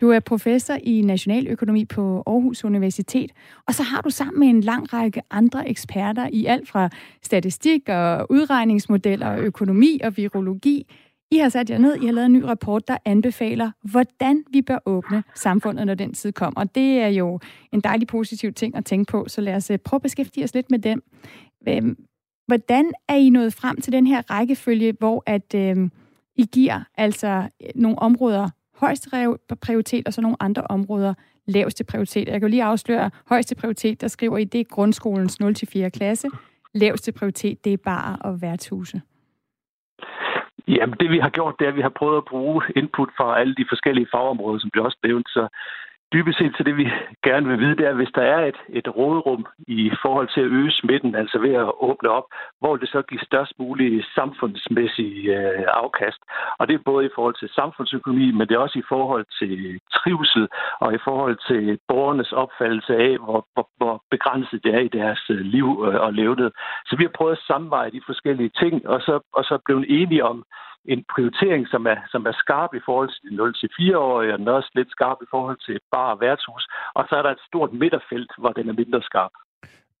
[0.00, 3.32] Du er professor i nationaløkonomi på Aarhus Universitet,
[3.66, 6.90] og så har du sammen med en lang række andre eksperter i alt fra
[7.22, 10.86] statistik og udregningsmodeller og økonomi og virologi
[11.32, 14.62] i har sat jer ned, I har lavet en ny rapport, der anbefaler, hvordan vi
[14.62, 16.64] bør åbne samfundet, når den tid kommer.
[16.64, 17.40] Det er jo
[17.72, 20.54] en dejlig positiv ting at tænke på, så lad os øh, prøve at beskæftige os
[20.54, 21.02] lidt med den.
[21.68, 21.96] Øhm,
[22.46, 25.88] hvordan er I nået frem til den her rækkefølge, hvor at øh,
[26.36, 29.10] I giver altså øh, nogle områder højeste
[29.60, 31.14] prioritet, og så nogle andre områder
[31.46, 32.28] laveste prioritet?
[32.28, 35.88] Jeg kan jo lige afsløre, højeste prioritet, der skriver I, det er grundskolens 0-4.
[35.88, 36.28] klasse.
[36.74, 39.00] Laveste prioritet, det er bare og værtshuse.
[40.68, 43.40] Jamen, det vi har gjort, det er, at vi har prøvet at bruge input fra
[43.40, 45.28] alle de forskellige fagområder, som bliver også nævnt.
[45.28, 45.48] Så
[46.12, 46.86] dybest set til det, vi
[47.24, 50.52] gerne vil vide, det er, hvis der er et, et råderum i forhold til at
[50.58, 52.24] øge smitten, altså ved at åbne op,
[52.60, 56.20] hvor det så giver størst mulig samfundsmæssige øh, afkast.
[56.58, 59.80] Og det er både i forhold til samfundsøkonomi, men det er også i forhold til
[59.92, 60.48] trivsel
[60.80, 65.22] og i forhold til borgernes opfattelse af, hvor, hvor, hvor begrænset det er i deres
[65.30, 66.52] øh, liv øh, og levnet.
[66.86, 70.24] Så vi har prøvet at samveje de forskellige ting, og så, og så blevet enige
[70.24, 70.44] om,
[70.84, 74.52] en prioritering, som er, som er skarp i forhold til de 0-4-årige, og den er
[74.52, 76.64] også lidt skarp i forhold til bar og værtshus.
[76.94, 79.34] Og så er der et stort midterfelt, hvor den er mindre skarp.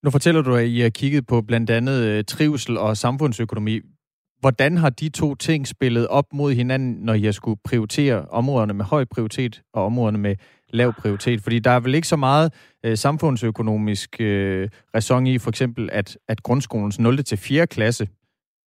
[0.02, 3.80] Nu fortæller du, at I har kigget på blandt andet øh, trivsel og samfundsøkonomi.
[4.40, 8.74] Hvordan har de to ting spillet op mod hinanden, når I har skulle prioritere områderne
[8.74, 10.36] med høj prioritet og områderne med
[10.68, 11.40] lav prioritet?
[11.40, 12.52] Fordi der er vel ikke så meget
[12.84, 17.24] øh, samfundsøkonomisk øh, ræson i, for eksempel, at, at grundskolens 0.
[17.24, 17.66] til 4.
[17.66, 18.08] klasse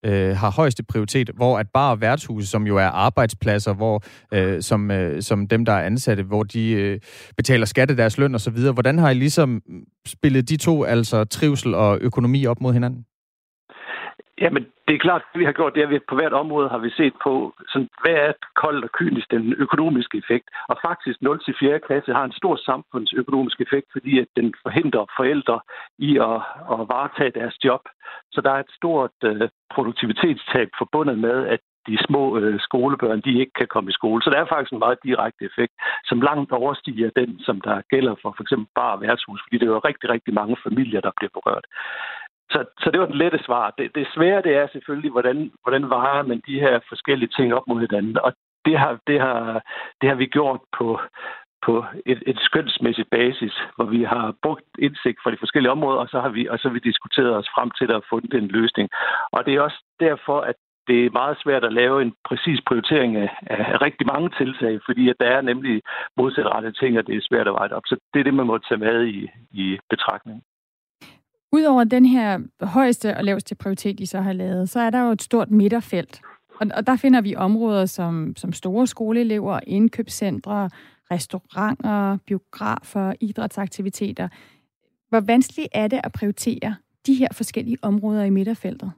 [0.03, 4.91] øh, har højeste prioritet, hvor at bare værtshuse, som jo er arbejdspladser, hvor øh, som,
[4.91, 6.99] øh, som dem, der er ansatte, hvor de øh,
[7.37, 9.61] betaler skatte deres løn osv., hvordan har I ligesom
[10.07, 13.05] spillet de to, altså trivsel og økonomi, op mod hinanden?
[14.41, 16.77] Jamen, det er klart, at vi har gjort det, at vi på hvert område har
[16.77, 20.47] vi set på, sådan, hvad er koldt og kynisk den økonomiske effekt.
[20.69, 21.77] Og faktisk 0-4.
[21.87, 25.59] klasse har en stor samfundsøkonomisk effekt, fordi at den forhindrer forældre
[25.97, 26.37] i at,
[26.73, 27.81] at varetage deres job.
[28.31, 33.39] Så der er et stort øh, produktivitetstab forbundet med, at de små øh, skolebørn, de
[33.41, 34.21] ikke kan komme i skole.
[34.21, 35.73] Så der er faktisk en meget direkte effekt,
[36.09, 39.75] som langt overstiger den, som der gælder for for eksempel bare værtshus, fordi det er
[39.77, 41.65] jo rigtig, rigtig mange familier, der bliver berørt.
[42.51, 43.73] Så, så det var den lette svar.
[43.77, 47.67] Det, det svære det er selvfølgelig, hvordan, hvordan varer man de her forskellige ting op
[47.67, 48.17] mod hinanden.
[48.17, 48.33] Og
[48.65, 49.61] det har, det har,
[50.01, 50.99] det har vi gjort på,
[51.65, 56.09] på et, et skønsmæssigt basis, hvor vi har brugt indsigt fra de forskellige områder, og
[56.09, 58.89] så har vi, og så har vi diskuteret os frem til at få den løsning.
[59.31, 60.55] Og det er også derfor, at
[60.87, 65.09] det er meget svært at lave en præcis prioritering af, af rigtig mange tiltag, fordi
[65.09, 65.81] at der er nemlig
[66.17, 67.83] modsatrettede ting, og det er svært at veje op.
[67.85, 70.43] Så det er det, man må tage med i, i betragtning.
[71.53, 75.11] Udover den her højeste og laveste prioritet, I så har lavet, så er der jo
[75.11, 76.21] et stort midterfelt.
[76.59, 80.69] Og, og der finder vi områder som, som store skoleelever, indkøbscentre,
[81.11, 84.27] restauranter, biografer, idrætsaktiviteter.
[85.09, 86.75] Hvor vanskeligt er det at prioritere
[87.07, 88.91] de her forskellige områder i midterfeltet?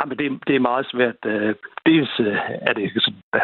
[0.00, 1.16] Jamen, det, det er meget svært.
[1.26, 1.54] Øh,
[1.86, 2.36] dels øh,
[2.68, 2.82] er det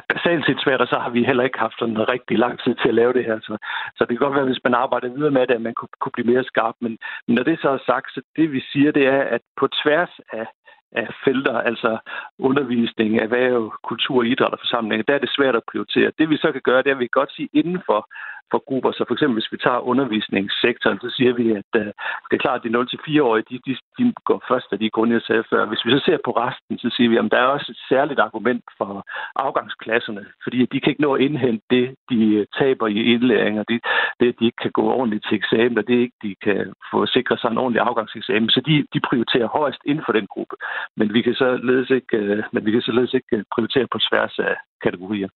[0.09, 2.89] basalt set svært, og så har vi heller ikke haft sådan rigtig lang tid til
[2.89, 3.39] at lave det her.
[3.41, 3.57] Så,
[3.97, 6.16] så det kan godt være, hvis man arbejder videre med det, at man kunne, kunne
[6.16, 6.74] blive mere skarp.
[6.80, 9.68] Men, men når det så er sagt, så det vi siger, det er, at på
[9.82, 10.47] tværs af
[10.93, 11.99] af felter, altså
[12.39, 16.12] undervisning, erhverv, kultur, idræt og forsamlinger, der er det svært at prioritere.
[16.18, 18.09] Det vi så kan gøre, det er, at vi kan godt sige inden for
[18.53, 18.90] for grupper.
[18.92, 21.90] Så for eksempel, hvis vi tager undervisningssektoren, så siger vi, at øh,
[22.28, 25.22] det er klart, at de 0-4-årige, de, de, de går først af de grunde, jeg
[25.22, 25.66] sagde før.
[25.70, 28.20] Hvis vi så ser på resten, så siger vi, at der er også et særligt
[28.20, 28.92] argument for
[29.36, 33.64] afgangsklasserne, fordi de kan ikke nå at indhente det, de øh, taber i indlæring, og
[33.68, 33.78] det,
[34.20, 37.40] det, de ikke kan gå ordentligt til eksamen, og det ikke, de kan få sikret
[37.40, 38.51] sig en ordentlig afgangseksamen.
[38.51, 40.57] Så de, de prioriterer højst inden for den gruppe.
[40.96, 43.99] Men vi kan så ledes ikke, øh, men vi kan så ledes ikke prioritere på
[44.09, 45.28] tværs af kategorier.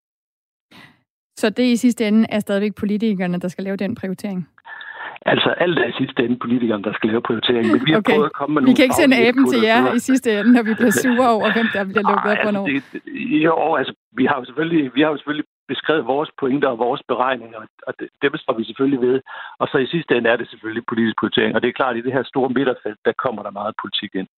[1.42, 4.40] Så det i sidste ende er stadigvæk politikerne, der skal lave den prioritering?
[5.32, 7.66] Altså alt er i sidste ende politikerne, der skal lave prioritering.
[7.72, 8.12] Men vi har okay.
[8.12, 10.62] prøvet at komme med Vi kan ikke sende aben til jer i sidste ende, når
[10.68, 12.66] vi bliver sure over, hvem der bliver lukket op hvornår.
[12.68, 12.98] Altså,
[13.46, 17.02] jo, altså, vi har jo selvfølgelig, vi har jo selvfølgelig beskrevet vores pointer og vores
[17.10, 19.16] beregninger, og det, det står vi selvfølgelig ved.
[19.60, 21.52] Og så i sidste ende er det selvfølgelig politisk prioritering.
[21.54, 24.12] Og det er klart, at i det her store midterfelt, der kommer der meget politik
[24.20, 24.28] ind.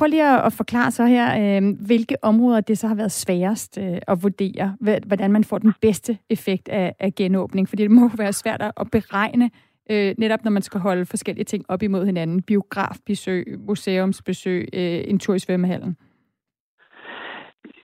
[0.00, 3.98] Prøv lige at forklare så her, øh, hvilke områder det så har været sværest øh,
[4.08, 4.76] at vurdere,
[5.06, 7.68] hvordan man får den bedste effekt af, af genåbning.
[7.68, 9.50] Fordi det må være svært at beregne,
[9.90, 12.42] øh, netop når man skal holde forskellige ting op imod hinanden.
[12.42, 15.96] Biografbesøg, museumsbesøg, øh, en tur i svømmehallen.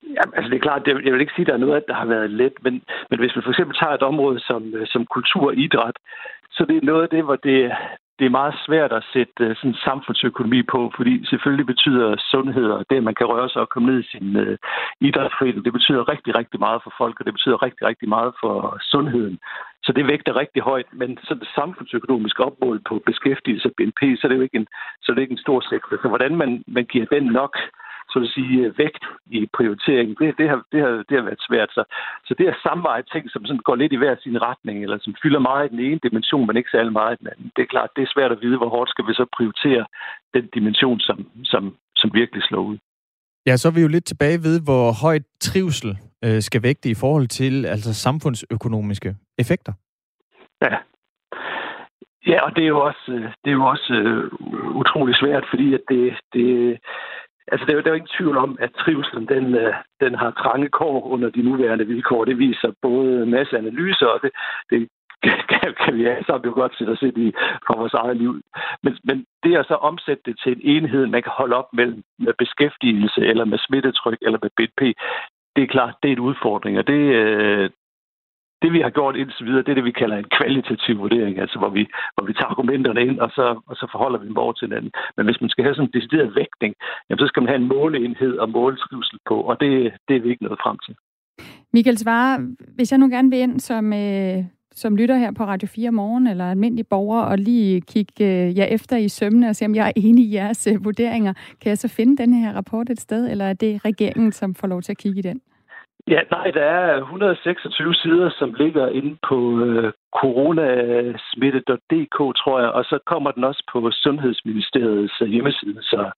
[0.02, 2.06] Ja, altså det er klart, jeg vil ikke sige, at der er noget, der har
[2.06, 5.46] været let, men, men hvis man for eksempel tager et område som, øh, som kultur
[5.46, 5.96] og idræt,
[6.50, 7.72] så det er noget af det, hvor det,
[8.18, 12.84] det er meget svært at sætte uh, sådan samfundsøkonomi på, fordi selvfølgelig betyder sundhed og
[12.90, 14.56] det, at man kan røre sig og komme ned i sin øh, uh,
[15.08, 18.78] idrætsforening, det betyder rigtig, rigtig meget for folk, og det betyder rigtig, rigtig meget for
[18.80, 19.38] sundheden.
[19.86, 24.22] Så det vægter rigtig højt, men så det samfundsøkonomiske opmål på beskæftigelse og BNP, så
[24.24, 24.66] er det jo ikke en,
[25.02, 25.96] så er det ikke en stor sektor.
[26.02, 27.56] Så hvordan man, man giver den nok
[28.11, 29.04] så at sige, vægt
[29.38, 31.70] i prioriteringen, det, det, har, det, har, det har været svært.
[31.76, 31.82] Så,
[32.26, 35.14] så det er samveje ting, som sådan går lidt i hver sin retning, eller som
[35.22, 37.52] fylder meget i den ene dimension, men ikke særlig meget i den anden.
[37.57, 39.84] Det er klart, det er svært at vide, hvor hårdt skal vi så prioritere
[40.34, 41.62] den dimension, som, som,
[41.96, 42.78] som virkelig slår ud.
[43.46, 45.90] Ja, så er vi jo lidt tilbage ved, hvor højt trivsel
[46.24, 49.72] øh, skal vægte i forhold til altså samfundsøkonomiske effekter.
[50.62, 50.76] Ja.
[52.26, 55.74] Ja, og det er jo også, øh, det er jo også uh, utrolig svært, fordi
[55.74, 56.78] at det, det,
[57.53, 60.14] Altså, der er, jo, der er jo ingen tvivl om, at trivselen den, øh, den
[60.14, 62.24] har trange kår under de nuværende vilkår.
[62.24, 64.30] Det viser både en masse analyser, og det,
[64.70, 64.88] det
[65.51, 67.32] kan, kan vi alle sammen jo godt sætte os ind i
[67.66, 68.32] fra vores eget liv.
[68.82, 72.03] Men, men det er så omsætte det til en enhed, man kan holde op mellem
[72.18, 74.80] med beskæftigelse, eller med smittetryk, eller med BNP,
[75.57, 77.70] det er klart, det er en udfordring, og det, øh,
[78.62, 81.59] det, vi har gjort indtil videre, det er det, vi kalder en kvalitativ vurdering, altså
[81.59, 81.82] hvor vi,
[82.14, 84.90] hvor vi tager argumenterne ind, og så, og så forholder vi dem over til hinanden.
[85.16, 86.74] Men hvis man skal have sådan en decideret vægtning,
[87.07, 89.70] jamen, så skal man have en måleenhed og målskrivsel på, og det,
[90.09, 90.94] det er vi ikke nået frem til.
[91.72, 92.34] Michael Svare,
[92.76, 96.26] hvis jeg nu gerne vil ind som, øh, som lytter her på Radio 4 morgen,
[96.26, 99.86] eller almindelig borger, og lige kigge øh, jer efter i sømne og se, om jeg
[99.88, 103.30] er enig i jeres øh, vurderinger, kan jeg så finde den her rapport et sted,
[103.30, 105.40] eller er det regeringen, som får lov til at kigge i den?
[106.14, 112.84] Ja, nej, der er 126 sider, som ligger inde på øh, coronasmitte.dk, tror jeg, og
[112.84, 116.11] så kommer den også på Sundhedsministeriets øh, hjemmeside, så,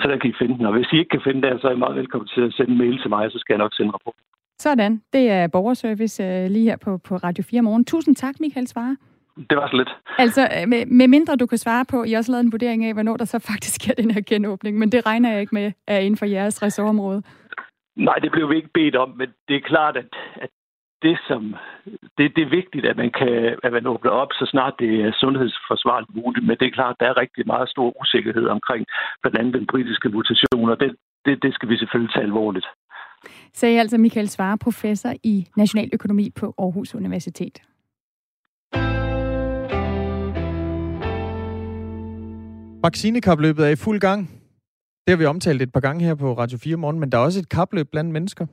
[0.00, 0.66] så der kan I finde den.
[0.66, 2.72] Og hvis I ikke kan finde den, så er I meget velkommen til at sende
[2.72, 4.14] en mail til mig, så skal jeg nok sende rapport.
[4.58, 5.02] Sådan.
[5.12, 7.84] Det er borgerservice øh, lige her på, på Radio 4 morgen.
[7.84, 8.96] Tusind tak, Michael Svare.
[9.50, 9.90] Det var så lidt.
[10.18, 12.92] Altså, øh, med, med mindre du kan svare på, I også lavet en vurdering af,
[12.92, 15.98] hvornår der så faktisk er den her genåbning, men det regner jeg ikke med er
[15.98, 17.22] inden for jeres ressortområde.
[17.96, 20.50] Nej, det blev vi ikke bedt om, men det er klart, at, at
[21.02, 21.56] det, som,
[22.18, 25.12] det, det er vigtigt, at man, kan, at man åbner op, så snart det er
[25.12, 26.46] sundhedsforsvarligt muligt.
[26.46, 28.86] Men det er klart, at der er rigtig meget stor usikkerhed omkring
[29.22, 32.66] blandt andet den britiske mutation, og det, det, det skal vi selvfølgelig tage alvorligt.
[33.54, 37.62] Sagde altså Michael Svare, professor i nationaløkonomi på Aarhus Universitet.
[42.82, 44.41] Vaccinekapløbet er i fuld gang.
[45.06, 47.22] Det har vi omtalt et par gange her på Radio 4 morgen, men der er
[47.22, 48.46] også et kapløb blandt mennesker.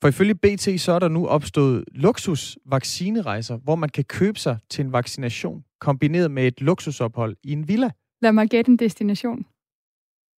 [0.00, 4.84] For ifølge BT, så er der nu opstået luksusvaccinerejser, hvor man kan købe sig til
[4.84, 7.90] en vaccination, kombineret med et luksusophold i en villa.
[8.22, 9.46] Lad mig gætte en destination.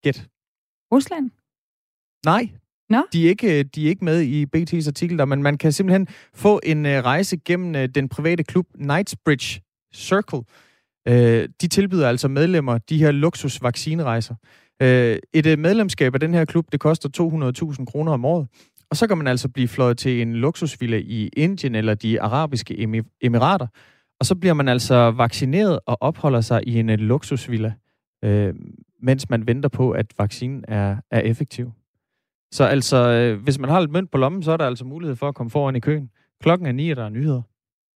[0.03, 0.29] Gæt.
[0.93, 1.31] Rusland?
[2.27, 2.49] Nej,
[2.89, 3.07] Nå?
[3.13, 6.09] De, er ikke, de er ikke med i BT's artikel der, men man kan simpelthen
[6.35, 9.63] få en uh, rejse gennem uh, den private klub Knightsbridge
[9.95, 10.39] Circle.
[11.11, 14.35] Uh, de tilbyder altså medlemmer de her luksusvaccinerejser.
[14.83, 17.09] Øh, et øh, medlemskab af den her klub, det koster
[17.79, 18.47] 200.000 kroner om året.
[18.91, 23.03] Og så kan man altså blive fløjet til en luksusvilla i Indien eller de arabiske
[23.21, 23.67] emirater.
[24.21, 27.73] Og så bliver man altså vaccineret og opholder sig i en øh, luksusvilla,
[28.25, 28.55] øh,
[29.03, 31.73] mens man venter på, at vaccinen er, er effektiv.
[32.53, 35.17] Så altså, øh, hvis man har lidt mønt på lommen, så er der altså mulighed
[35.17, 36.11] for at komme foran i køen.
[36.41, 37.43] Klokken er 9, og der er nyheder.